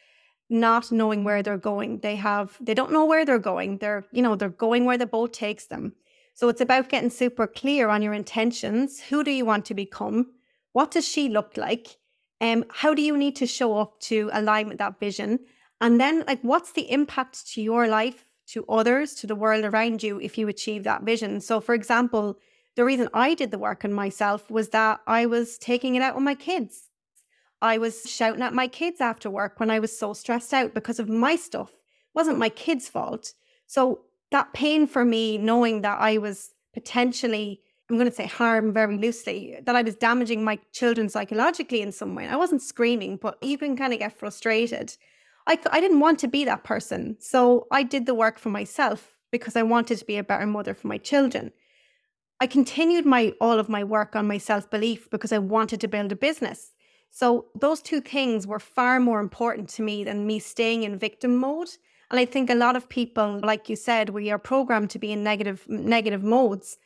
not 0.49 0.93
knowing 0.93 1.25
where 1.25 1.43
they're 1.43 1.59
going. 1.59 1.99
They 1.99 2.17
have 2.17 2.57
they 2.61 2.75
don't 2.75 2.93
know 2.93 3.05
where 3.05 3.25
they're 3.25 3.39
going. 3.39 3.79
They're, 3.79 4.05
you 4.13 4.23
know, 4.23 4.37
they're 4.37 4.49
going 4.49 4.85
where 4.85 4.99
the 4.99 5.07
boat 5.07 5.33
takes 5.33 5.67
them. 5.67 5.95
So 6.35 6.49
it's 6.49 6.61
about 6.61 6.89
getting 6.89 7.11
super 7.11 7.47
clear 7.47 7.89
on 7.89 8.03
your 8.03 8.13
intentions. 8.13 9.01
Who 9.01 9.25
do 9.25 9.31
you 9.31 9.45
want 9.45 9.65
to 9.67 9.75
become? 9.75 10.33
What 10.73 10.91
does 10.91 11.09
she 11.09 11.29
look 11.29 11.57
like? 11.57 11.97
Um, 12.41 12.65
how 12.71 12.95
do 12.95 13.03
you 13.03 13.17
need 13.17 13.37
to 13.37 13.47
show 13.47 13.79
up 13.79 13.99
to 14.01 14.31
align 14.33 14.69
with 14.69 14.79
that 14.79 15.01
vision? 15.01 15.41
And 15.81 16.01
then 16.01 16.25
like 16.27 16.41
what's 16.43 16.73
the 16.73 16.91
impact 16.91 17.49
to 17.55 17.63
your 17.63 17.89
life, 17.89 18.25
to 18.49 18.65
others, 18.69 19.15
to 19.17 19.27
the 19.27 19.35
world 19.35 19.65
around 19.65 20.03
you 20.03 20.21
if 20.21 20.37
you 20.37 20.49
achieve 20.49 20.85
that 20.85 21.03
vision? 21.03 21.41
So 21.41 21.61
for 21.61 21.75
example, 21.75 22.39
the 22.77 22.85
reason 22.85 23.09
I 23.15 23.35
did 23.35 23.51
the 23.51 23.59
work 23.59 23.85
on 23.85 23.93
myself 23.93 24.51
was 24.51 24.69
that 24.69 25.01
I 25.07 25.25
was 25.27 25.57
taking 25.57 25.95
it 25.95 26.03
out 26.03 26.15
on 26.15 26.25
my 26.25 26.35
kids. 26.35 26.86
I 27.67 27.79
was 27.79 28.03
shouting 28.05 28.43
at 28.43 28.55
my 28.55 28.69
kids 28.69 29.01
after 29.01 29.29
work 29.29 29.61
when 29.61 29.71
I 29.71 29.79
was 29.79 29.97
so 29.97 30.13
stressed 30.13 30.55
out 30.55 30.75
because 30.75 30.99
of 30.99 31.09
my 31.09 31.37
stuff. 31.37 31.71
It 31.71 32.15
wasn't 32.15 32.39
my 32.39 32.49
kids' 32.49 32.89
fault. 32.89 33.35
So 33.67 34.01
that 34.31 34.53
pain 34.53 34.87
for 34.87 35.05
me, 35.05 35.39
knowing 35.39 35.83
that 35.83 36.01
I 36.01 36.19
was 36.19 36.55
potentially, 36.73 37.61
I'm 37.89 37.97
going 37.97 38.09
to 38.09 38.15
say 38.15 38.27
harm 38.27 38.73
very 38.73 38.97
loosely, 38.97 39.59
that 39.65 39.77
I 39.77 39.83
was 39.83 39.95
damaging 39.95 40.43
my 40.43 40.59
children 40.73 41.09
psychologically 41.09 41.83
in 41.83 41.93
some 41.93 42.15
way. 42.15 42.27
I 42.27 42.37
wasn't 42.37 42.63
screaming, 42.63 43.17
but 43.17 43.39
you 43.43 43.59
can 43.59 43.77
kind 43.77 43.93
of 43.93 43.99
get 43.99 44.19
frustrated. 44.19 44.97
I, 45.47 45.59
I 45.71 45.81
didn't 45.81 46.01
want 46.01 46.19
to 46.21 46.29
be 46.29 46.45
that 46.45 46.65
person. 46.65 47.17
So 47.21 47.67
I 47.71 47.83
did 47.83 48.07
the 48.07 48.15
work 48.15 48.39
for 48.39 48.51
myself 48.51 49.19
because 49.31 49.57
I 49.57 49.63
wanted 49.63 49.99
to 49.99 50.05
be 50.05 50.17
a 50.17 50.25
better 50.25 50.47
mother 50.47 50.75
for 50.75 50.89
my 50.89 50.99
children. 50.99 51.53
I 52.41 52.47
continued 52.47 53.07
my 53.07 53.33
all 53.41 53.59
of 53.59 53.69
my 53.69 53.83
work 53.83 54.15
on 54.15 54.27
my 54.27 54.39
self-belief 54.39 55.09
because 55.11 55.33
I 55.33 55.39
wanted 55.39 55.81
to 55.81 55.89
build 55.89 56.13
a 56.13 56.17
business. 56.17 56.73
So 57.17 57.47
those 57.59 57.81
two 57.81 58.03
things 58.03 58.47
were 58.47 58.59
far 58.59 59.01
more 59.01 59.21
important 59.21 59.71
to 59.71 59.83
me 59.83 60.05
than 60.05 60.27
me 60.27 60.39
staying 60.39 60.83
in 60.83 60.99
victim 60.99 61.35
mode. 61.35 61.71
And 62.11 62.21
I 62.21 62.27
think 62.27 62.51
a 62.51 62.55
lot 62.55 62.77
of 62.77 62.91
people, 62.91 63.41
like 63.43 63.71
you 63.71 63.77
said, 63.77 64.11
we 64.11 64.31
are 64.31 64.39
programmed 64.39 64.91
to 64.91 64.99
be 64.99 65.13
in 65.13 65.25
negative 65.25 65.65
negative 65.67 66.23
modes, 66.23 66.77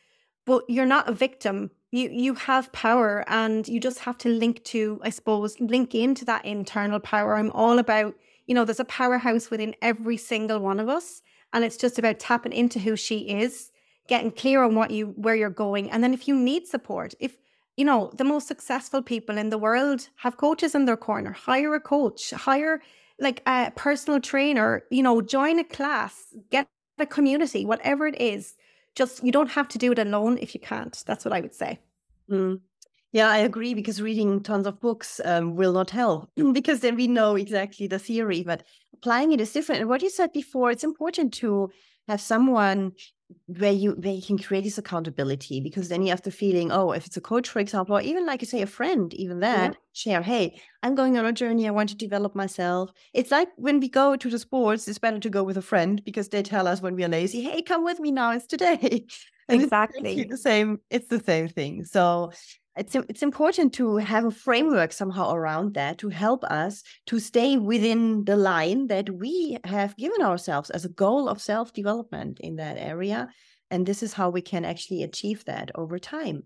but 0.45 0.63
you're 0.69 0.85
not 0.85 1.09
a 1.09 1.11
victim. 1.11 1.71
You 1.91 2.09
you 2.09 2.33
have 2.35 2.71
power 2.71 3.25
and 3.27 3.67
you 3.67 3.81
just 3.81 3.99
have 3.99 4.17
to 4.19 4.29
link 4.29 4.63
to, 4.71 5.01
I 5.03 5.09
suppose, 5.09 5.59
link 5.59 5.93
into 5.93 6.23
that 6.23 6.45
internal 6.45 7.01
power. 7.01 7.35
I'm 7.35 7.51
all 7.51 7.77
about, 7.77 8.15
you 8.47 8.55
know, 8.55 8.63
there's 8.63 8.79
a 8.79 8.85
powerhouse 8.85 9.51
within 9.51 9.75
every 9.81 10.15
single 10.15 10.59
one 10.59 10.79
of 10.79 10.87
us. 10.87 11.21
And 11.51 11.65
it's 11.65 11.75
just 11.75 11.99
about 11.99 12.19
tapping 12.19 12.53
into 12.53 12.79
who 12.79 12.95
she 12.95 13.17
is, 13.41 13.69
getting 14.07 14.31
clear 14.31 14.63
on 14.63 14.75
what 14.75 14.91
you 14.91 15.07
where 15.07 15.35
you're 15.35 15.49
going. 15.49 15.91
And 15.91 16.01
then 16.01 16.13
if 16.13 16.25
you 16.25 16.37
need 16.37 16.67
support, 16.67 17.15
if 17.19 17.35
you 17.77 17.85
know, 17.85 18.11
the 18.15 18.23
most 18.23 18.47
successful 18.47 19.01
people 19.01 19.37
in 19.37 19.49
the 19.49 19.57
world 19.57 20.09
have 20.17 20.37
coaches 20.37 20.75
in 20.75 20.85
their 20.85 20.97
corner. 20.97 21.31
Hire 21.31 21.73
a 21.73 21.79
coach, 21.79 22.31
hire 22.31 22.81
like 23.19 23.41
a 23.45 23.71
personal 23.75 24.19
trainer, 24.19 24.83
you 24.89 25.03
know, 25.03 25.21
join 25.21 25.59
a 25.59 25.63
class, 25.63 26.33
get 26.49 26.67
a 26.99 27.05
community, 27.05 27.65
whatever 27.65 28.07
it 28.07 28.19
is. 28.19 28.55
Just 28.95 29.23
you 29.23 29.31
don't 29.31 29.51
have 29.51 29.67
to 29.69 29.77
do 29.77 29.91
it 29.91 29.99
alone 29.99 30.37
if 30.41 30.53
you 30.53 30.59
can't. 30.59 31.01
That's 31.05 31.23
what 31.23 31.33
I 31.33 31.41
would 31.41 31.55
say. 31.55 31.79
Mm. 32.29 32.59
Yeah, 33.13 33.29
I 33.29 33.39
agree 33.39 33.73
because 33.73 34.01
reading 34.01 34.41
tons 34.41 34.65
of 34.65 34.79
books 34.79 35.19
um, 35.25 35.55
will 35.55 35.73
not 35.73 35.89
help 35.89 36.29
because 36.53 36.79
then 36.79 36.95
we 36.95 37.07
know 37.07 37.35
exactly 37.35 37.87
the 37.87 37.99
theory, 37.99 38.43
but 38.43 38.63
applying 38.93 39.31
it 39.31 39.41
is 39.41 39.51
different. 39.51 39.81
And 39.81 39.89
what 39.89 40.01
you 40.01 40.09
said 40.09 40.31
before, 40.33 40.71
it's 40.71 40.83
important 40.83 41.33
to 41.35 41.71
have 42.07 42.21
someone 42.21 42.93
where 43.47 43.71
you 43.71 43.91
where 43.93 44.13
you 44.13 44.21
can 44.21 44.37
create 44.37 44.63
this 44.63 44.77
accountability 44.77 45.59
because 45.59 45.89
then 45.89 46.01
you 46.01 46.09
have 46.09 46.21
the 46.21 46.31
feeling 46.31 46.71
oh 46.71 46.91
if 46.91 47.05
it's 47.05 47.17
a 47.17 47.21
coach 47.21 47.49
for 47.49 47.59
example 47.59 47.95
or 47.95 48.01
even 48.01 48.25
like 48.25 48.41
you 48.41 48.47
say 48.47 48.61
a 48.61 48.67
friend 48.67 49.13
even 49.13 49.39
that 49.39 49.71
yeah. 49.71 49.77
share 49.93 50.21
hey 50.21 50.59
i'm 50.83 50.95
going 50.95 51.17
on 51.17 51.25
a 51.25 51.31
journey 51.31 51.67
i 51.67 51.71
want 51.71 51.89
to 51.89 51.95
develop 51.95 52.35
myself. 52.35 52.91
It's 53.13 53.31
like 53.31 53.49
when 53.55 53.79
we 53.79 53.89
go 53.89 54.15
to 54.15 54.29
the 54.29 54.39
sports 54.39 54.87
it's 54.87 54.99
better 54.99 55.19
to 55.19 55.29
go 55.29 55.43
with 55.43 55.57
a 55.57 55.61
friend 55.61 56.03
because 56.03 56.29
they 56.29 56.43
tell 56.43 56.67
us 56.67 56.81
when 56.81 56.95
we 56.95 57.03
are 57.03 57.09
lazy 57.09 57.41
hey 57.41 57.61
come 57.61 57.83
with 57.83 57.99
me 57.99 58.11
now 58.11 58.31
it's 58.31 58.47
today. 58.47 59.05
Exactly 59.49 60.21
it's 60.21 60.31
the 60.31 60.37
same 60.37 60.79
it's 60.89 61.07
the 61.07 61.19
same 61.19 61.49
thing. 61.49 61.83
So 61.83 62.31
it's 62.77 62.95
it's 62.95 63.21
important 63.21 63.73
to 63.73 63.97
have 63.97 64.23
a 64.25 64.31
framework 64.31 64.93
somehow 64.93 65.33
around 65.33 65.73
that 65.73 65.97
to 65.97 66.09
help 66.09 66.43
us 66.45 66.83
to 67.05 67.19
stay 67.19 67.57
within 67.57 68.23
the 68.25 68.37
line 68.37 68.87
that 68.87 69.09
we 69.09 69.57
have 69.65 69.97
given 69.97 70.21
ourselves 70.21 70.69
as 70.69 70.85
a 70.85 70.89
goal 70.89 71.27
of 71.27 71.41
self 71.41 71.73
development 71.73 72.39
in 72.39 72.55
that 72.55 72.77
area 72.77 73.27
and 73.69 73.85
this 73.85 74.03
is 74.03 74.13
how 74.13 74.29
we 74.29 74.41
can 74.41 74.65
actually 74.65 75.03
achieve 75.03 75.45
that 75.45 75.71
over 75.75 75.99
time. 75.99 76.43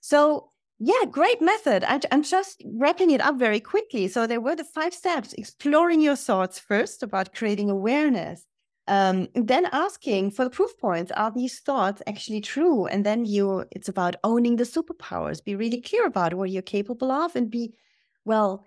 So 0.00 0.50
yeah 0.78 1.04
great 1.10 1.40
method. 1.40 1.84
I, 1.84 2.00
i'm 2.12 2.22
just 2.22 2.62
wrapping 2.74 3.10
it 3.10 3.20
up 3.20 3.38
very 3.38 3.60
quickly. 3.60 4.08
So 4.08 4.26
there 4.26 4.40
were 4.40 4.56
the 4.56 4.64
five 4.64 4.94
steps 4.94 5.32
exploring 5.34 6.00
your 6.00 6.16
thoughts 6.16 6.58
first 6.58 7.02
about 7.02 7.34
creating 7.34 7.70
awareness 7.70 8.44
um, 8.88 9.28
then 9.34 9.66
asking 9.72 10.30
for 10.30 10.44
the 10.44 10.50
proof 10.50 10.76
points 10.78 11.12
are 11.12 11.30
these 11.30 11.60
thoughts 11.60 12.02
actually 12.06 12.40
true? 12.40 12.86
And 12.86 13.04
then 13.04 13.24
you 13.24 13.64
it's 13.70 13.88
about 13.88 14.16
owning 14.24 14.56
the 14.56 14.64
superpowers. 14.64 15.44
Be 15.44 15.56
really 15.56 15.80
clear 15.80 16.06
about 16.06 16.34
what 16.34 16.50
you're 16.50 16.62
capable 16.62 17.10
of 17.10 17.36
and 17.36 17.50
be 17.50 17.74
well 18.24 18.64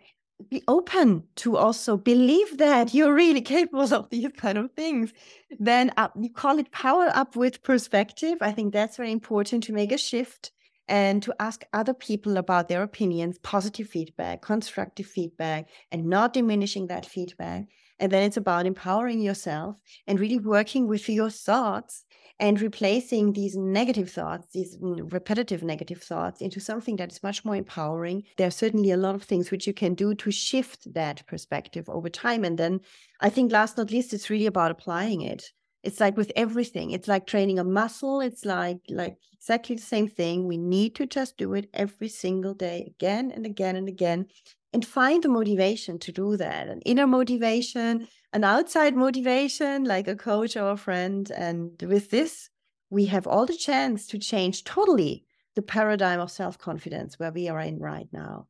be 0.49 0.63
open 0.69 1.23
to 1.35 1.57
also 1.57 1.97
believe 1.97 2.57
that 2.59 2.93
you're 2.93 3.13
really 3.13 3.41
capable 3.41 3.93
of 3.93 4.09
these 4.09 4.29
kind 4.37 4.57
of 4.57 4.71
things. 4.71 5.11
Then 5.59 5.91
you 6.17 6.31
call 6.31 6.59
it 6.59 6.71
power 6.71 7.11
up 7.13 7.35
with 7.35 7.61
perspective. 7.61 8.37
I 8.39 8.53
think 8.53 8.71
that's 8.71 8.97
very 8.97 9.11
important 9.11 9.63
to 9.65 9.73
make 9.73 9.91
a 9.91 9.97
shift 9.97 10.51
and 10.87 11.21
to 11.23 11.35
ask 11.39 11.63
other 11.71 11.93
people 11.93 12.37
about 12.37 12.67
their 12.67 12.83
opinions 12.83 13.37
positive 13.39 13.87
feedback 13.87 14.41
constructive 14.41 15.05
feedback 15.05 15.69
and 15.91 16.05
not 16.05 16.33
diminishing 16.33 16.87
that 16.87 17.05
feedback 17.05 17.65
and 17.99 18.11
then 18.11 18.23
it's 18.23 18.37
about 18.37 18.65
empowering 18.65 19.21
yourself 19.21 19.75
and 20.07 20.19
really 20.19 20.39
working 20.39 20.87
with 20.87 21.07
your 21.09 21.29
thoughts 21.29 22.03
and 22.39 22.61
replacing 22.61 23.33
these 23.33 23.57
negative 23.57 24.09
thoughts, 24.09 24.47
these 24.53 24.77
mm, 24.77 25.11
repetitive 25.11 25.61
negative 25.61 26.01
thoughts, 26.01 26.41
into 26.41 26.59
something 26.59 26.95
that 26.95 27.11
is 27.11 27.21
much 27.21 27.43
more 27.43 27.55
empowering. 27.55 28.23
There 28.37 28.47
are 28.47 28.51
certainly 28.51 28.91
a 28.91 28.97
lot 28.97 29.15
of 29.15 29.23
things 29.23 29.51
which 29.51 29.67
you 29.67 29.73
can 29.73 29.93
do 29.93 30.15
to 30.15 30.31
shift 30.31 30.93
that 30.93 31.25
perspective 31.27 31.89
over 31.89 32.09
time. 32.09 32.45
And 32.45 32.57
then 32.57 32.79
I 33.19 33.29
think, 33.29 33.51
last 33.51 33.77
not 33.77 33.91
least, 33.91 34.13
it's 34.13 34.29
really 34.29 34.45
about 34.45 34.71
applying 34.71 35.21
it. 35.21 35.51
It's 35.83 35.99
like 35.99 36.17
with 36.17 36.31
everything. 36.35 36.91
It's 36.91 37.07
like 37.07 37.25
training 37.25 37.59
a 37.59 37.63
muscle. 37.63 38.21
It's 38.21 38.45
like 38.45 38.79
like 38.89 39.17
exactly 39.33 39.75
the 39.75 39.81
same 39.81 40.07
thing. 40.07 40.47
We 40.47 40.57
need 40.57 40.95
to 40.95 41.05
just 41.05 41.37
do 41.37 41.53
it 41.53 41.69
every 41.73 42.09
single 42.09 42.53
day, 42.53 42.91
again 42.95 43.31
and 43.31 43.45
again 43.45 43.75
and 43.75 43.87
again 43.87 44.27
and 44.73 44.85
find 44.85 45.23
the 45.23 45.29
motivation 45.29 45.97
to 45.99 46.11
do 46.11 46.37
that 46.37 46.67
an 46.67 46.81
inner 46.81 47.07
motivation 47.07 48.07
an 48.33 48.43
outside 48.43 48.95
motivation 48.95 49.83
like 49.83 50.07
a 50.07 50.15
coach 50.15 50.55
or 50.55 50.71
a 50.71 50.77
friend 50.77 51.31
and 51.31 51.81
with 51.83 52.09
this 52.11 52.49
we 52.89 53.05
have 53.05 53.27
all 53.27 53.45
the 53.45 53.55
chance 53.55 54.07
to 54.07 54.17
change 54.17 54.63
totally 54.63 55.25
the 55.55 55.61
paradigm 55.61 56.19
of 56.19 56.31
self-confidence 56.31 57.17
where 57.19 57.31
we 57.31 57.49
are 57.49 57.59
in 57.59 57.79
right 57.79 58.07
now 58.11 58.47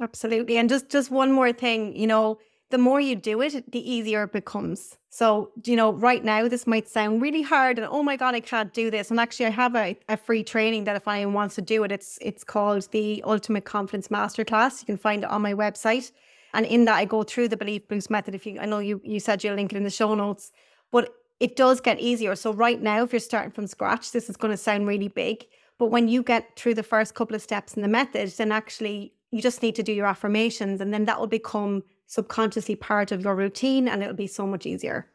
absolutely 0.00 0.56
and 0.56 0.68
just 0.68 0.88
just 0.90 1.10
one 1.10 1.32
more 1.32 1.52
thing 1.52 1.96
you 1.96 2.06
know 2.06 2.38
the 2.72 2.78
more 2.78 3.00
you 3.00 3.14
do 3.14 3.42
it, 3.42 3.70
the 3.70 3.92
easier 3.92 4.24
it 4.24 4.32
becomes. 4.32 4.96
So, 5.10 5.50
you 5.64 5.76
know, 5.76 5.92
right 5.92 6.24
now, 6.24 6.48
this 6.48 6.66
might 6.66 6.88
sound 6.88 7.20
really 7.20 7.42
hard 7.42 7.78
and 7.78 7.86
oh 7.86 8.02
my 8.02 8.16
God, 8.16 8.34
I 8.34 8.40
can't 8.40 8.72
do 8.72 8.90
this. 8.90 9.10
And 9.10 9.20
actually, 9.20 9.46
I 9.46 9.50
have 9.50 9.76
a, 9.76 9.94
a 10.08 10.16
free 10.16 10.42
training 10.42 10.84
that 10.84 10.96
if 10.96 11.06
anyone 11.06 11.34
wants 11.34 11.54
to 11.56 11.62
do 11.62 11.84
it, 11.84 11.92
it's 11.92 12.18
it's 12.22 12.42
called 12.42 12.90
the 12.90 13.22
Ultimate 13.26 13.66
Confidence 13.66 14.08
Masterclass. 14.08 14.80
You 14.80 14.86
can 14.86 14.96
find 14.96 15.22
it 15.22 15.30
on 15.30 15.42
my 15.42 15.52
website. 15.52 16.12
And 16.54 16.64
in 16.64 16.86
that, 16.86 16.96
I 16.96 17.04
go 17.04 17.22
through 17.22 17.48
the 17.48 17.58
belief 17.58 17.86
boost 17.88 18.10
method. 18.10 18.34
If 18.34 18.46
you, 18.46 18.58
I 18.58 18.64
know 18.64 18.78
you, 18.78 19.02
you 19.04 19.20
said 19.20 19.44
you'll 19.44 19.56
link 19.56 19.72
it 19.72 19.76
in 19.76 19.84
the 19.84 19.90
show 19.90 20.14
notes, 20.14 20.50
but 20.90 21.14
it 21.40 21.56
does 21.56 21.78
get 21.80 22.00
easier. 22.00 22.34
So, 22.34 22.54
right 22.54 22.80
now, 22.80 23.02
if 23.04 23.12
you're 23.12 23.20
starting 23.20 23.52
from 23.52 23.66
scratch, 23.66 24.12
this 24.12 24.30
is 24.30 24.38
going 24.38 24.50
to 24.50 24.56
sound 24.56 24.88
really 24.88 25.08
big. 25.08 25.44
But 25.78 25.88
when 25.88 26.08
you 26.08 26.22
get 26.22 26.56
through 26.56 26.74
the 26.74 26.82
first 26.82 27.14
couple 27.14 27.36
of 27.36 27.42
steps 27.42 27.74
in 27.76 27.82
the 27.82 27.88
method, 27.88 28.30
then 28.38 28.50
actually 28.50 29.12
you 29.30 29.42
just 29.42 29.62
need 29.62 29.74
to 29.74 29.82
do 29.82 29.92
your 29.92 30.06
affirmations 30.06 30.80
and 30.80 30.92
then 30.92 31.06
that 31.06 31.18
will 31.18 31.26
become 31.26 31.82
subconsciously 32.12 32.76
part 32.76 33.10
of 33.10 33.22
your 33.22 33.34
routine 33.34 33.88
and 33.88 34.02
it'll 34.02 34.14
be 34.14 34.26
so 34.26 34.46
much 34.46 34.66
easier. 34.66 35.10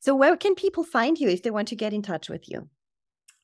So, 0.00 0.14
where 0.14 0.36
can 0.36 0.54
people 0.54 0.82
find 0.82 1.18
you 1.18 1.28
if 1.28 1.42
they 1.42 1.50
want 1.50 1.68
to 1.68 1.76
get 1.76 1.92
in 1.92 2.02
touch 2.02 2.28
with 2.28 2.48
you? 2.48 2.68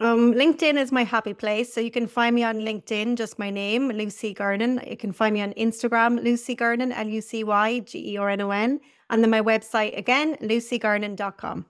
Um, 0.00 0.34
LinkedIn 0.34 0.76
is 0.76 0.92
my 0.92 1.04
happy 1.04 1.32
place. 1.32 1.72
So 1.72 1.80
you 1.80 1.90
can 1.90 2.06
find 2.06 2.34
me 2.34 2.42
on 2.42 2.56
LinkedIn, 2.56 3.16
just 3.16 3.38
my 3.38 3.50
name, 3.50 3.88
Lucy 3.88 4.34
Gernon. 4.34 4.80
You 4.86 4.96
can 4.96 5.12
find 5.12 5.32
me 5.32 5.40
on 5.40 5.54
Instagram, 5.54 6.22
Lucy 6.22 6.54
Gernon, 6.54 6.92
L 6.92 7.08
U 7.08 7.20
C 7.22 7.44
Y 7.44 7.80
G 7.80 8.12
E 8.12 8.16
R 8.18 8.28
N 8.30 8.40
O 8.42 8.50
N. 8.50 8.80
And 9.08 9.22
then 9.22 9.30
my 9.30 9.40
website 9.40 9.96
again, 9.96 10.36
lucygernon.com. 10.42 11.64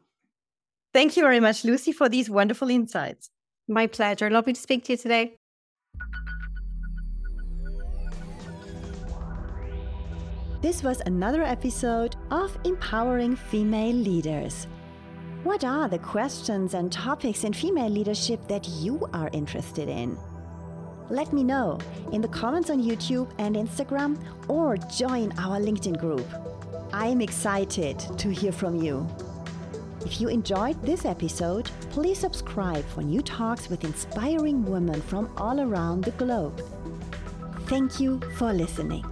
Thank 0.92 1.16
you 1.16 1.22
very 1.22 1.40
much, 1.40 1.64
Lucy, 1.64 1.92
for 1.92 2.08
these 2.08 2.30
wonderful 2.30 2.70
insights. 2.70 3.30
My 3.68 3.86
pleasure. 3.86 4.30
Lovely 4.30 4.54
to 4.54 4.60
speak 4.60 4.84
to 4.84 4.92
you 4.92 4.98
today. 4.98 5.36
This 10.66 10.82
was 10.82 11.00
another 11.06 11.44
episode 11.44 12.16
of 12.32 12.58
Empowering 12.64 13.36
Female 13.36 13.94
Leaders. 13.94 14.66
What 15.44 15.62
are 15.62 15.88
the 15.88 16.00
questions 16.00 16.74
and 16.74 16.90
topics 16.90 17.44
in 17.44 17.52
female 17.52 17.88
leadership 17.88 18.40
that 18.48 18.66
you 18.68 19.08
are 19.12 19.30
interested 19.32 19.88
in? 19.88 20.18
Let 21.08 21.32
me 21.32 21.44
know 21.44 21.78
in 22.10 22.20
the 22.20 22.26
comments 22.26 22.68
on 22.68 22.82
YouTube 22.82 23.30
and 23.38 23.54
Instagram 23.54 24.18
or 24.48 24.76
join 24.76 25.30
our 25.38 25.60
LinkedIn 25.60 26.00
group. 26.00 26.26
I'm 26.92 27.20
excited 27.20 28.00
to 28.18 28.28
hear 28.30 28.50
from 28.50 28.74
you. 28.82 29.06
If 30.04 30.20
you 30.20 30.26
enjoyed 30.26 30.82
this 30.82 31.04
episode, 31.04 31.70
please 31.90 32.18
subscribe 32.18 32.84
for 32.86 33.02
new 33.02 33.22
talks 33.22 33.70
with 33.70 33.84
inspiring 33.84 34.64
women 34.64 35.00
from 35.02 35.30
all 35.36 35.60
around 35.60 36.02
the 36.02 36.18
globe. 36.22 36.60
Thank 37.68 38.00
you 38.00 38.18
for 38.36 38.52
listening. 38.52 39.04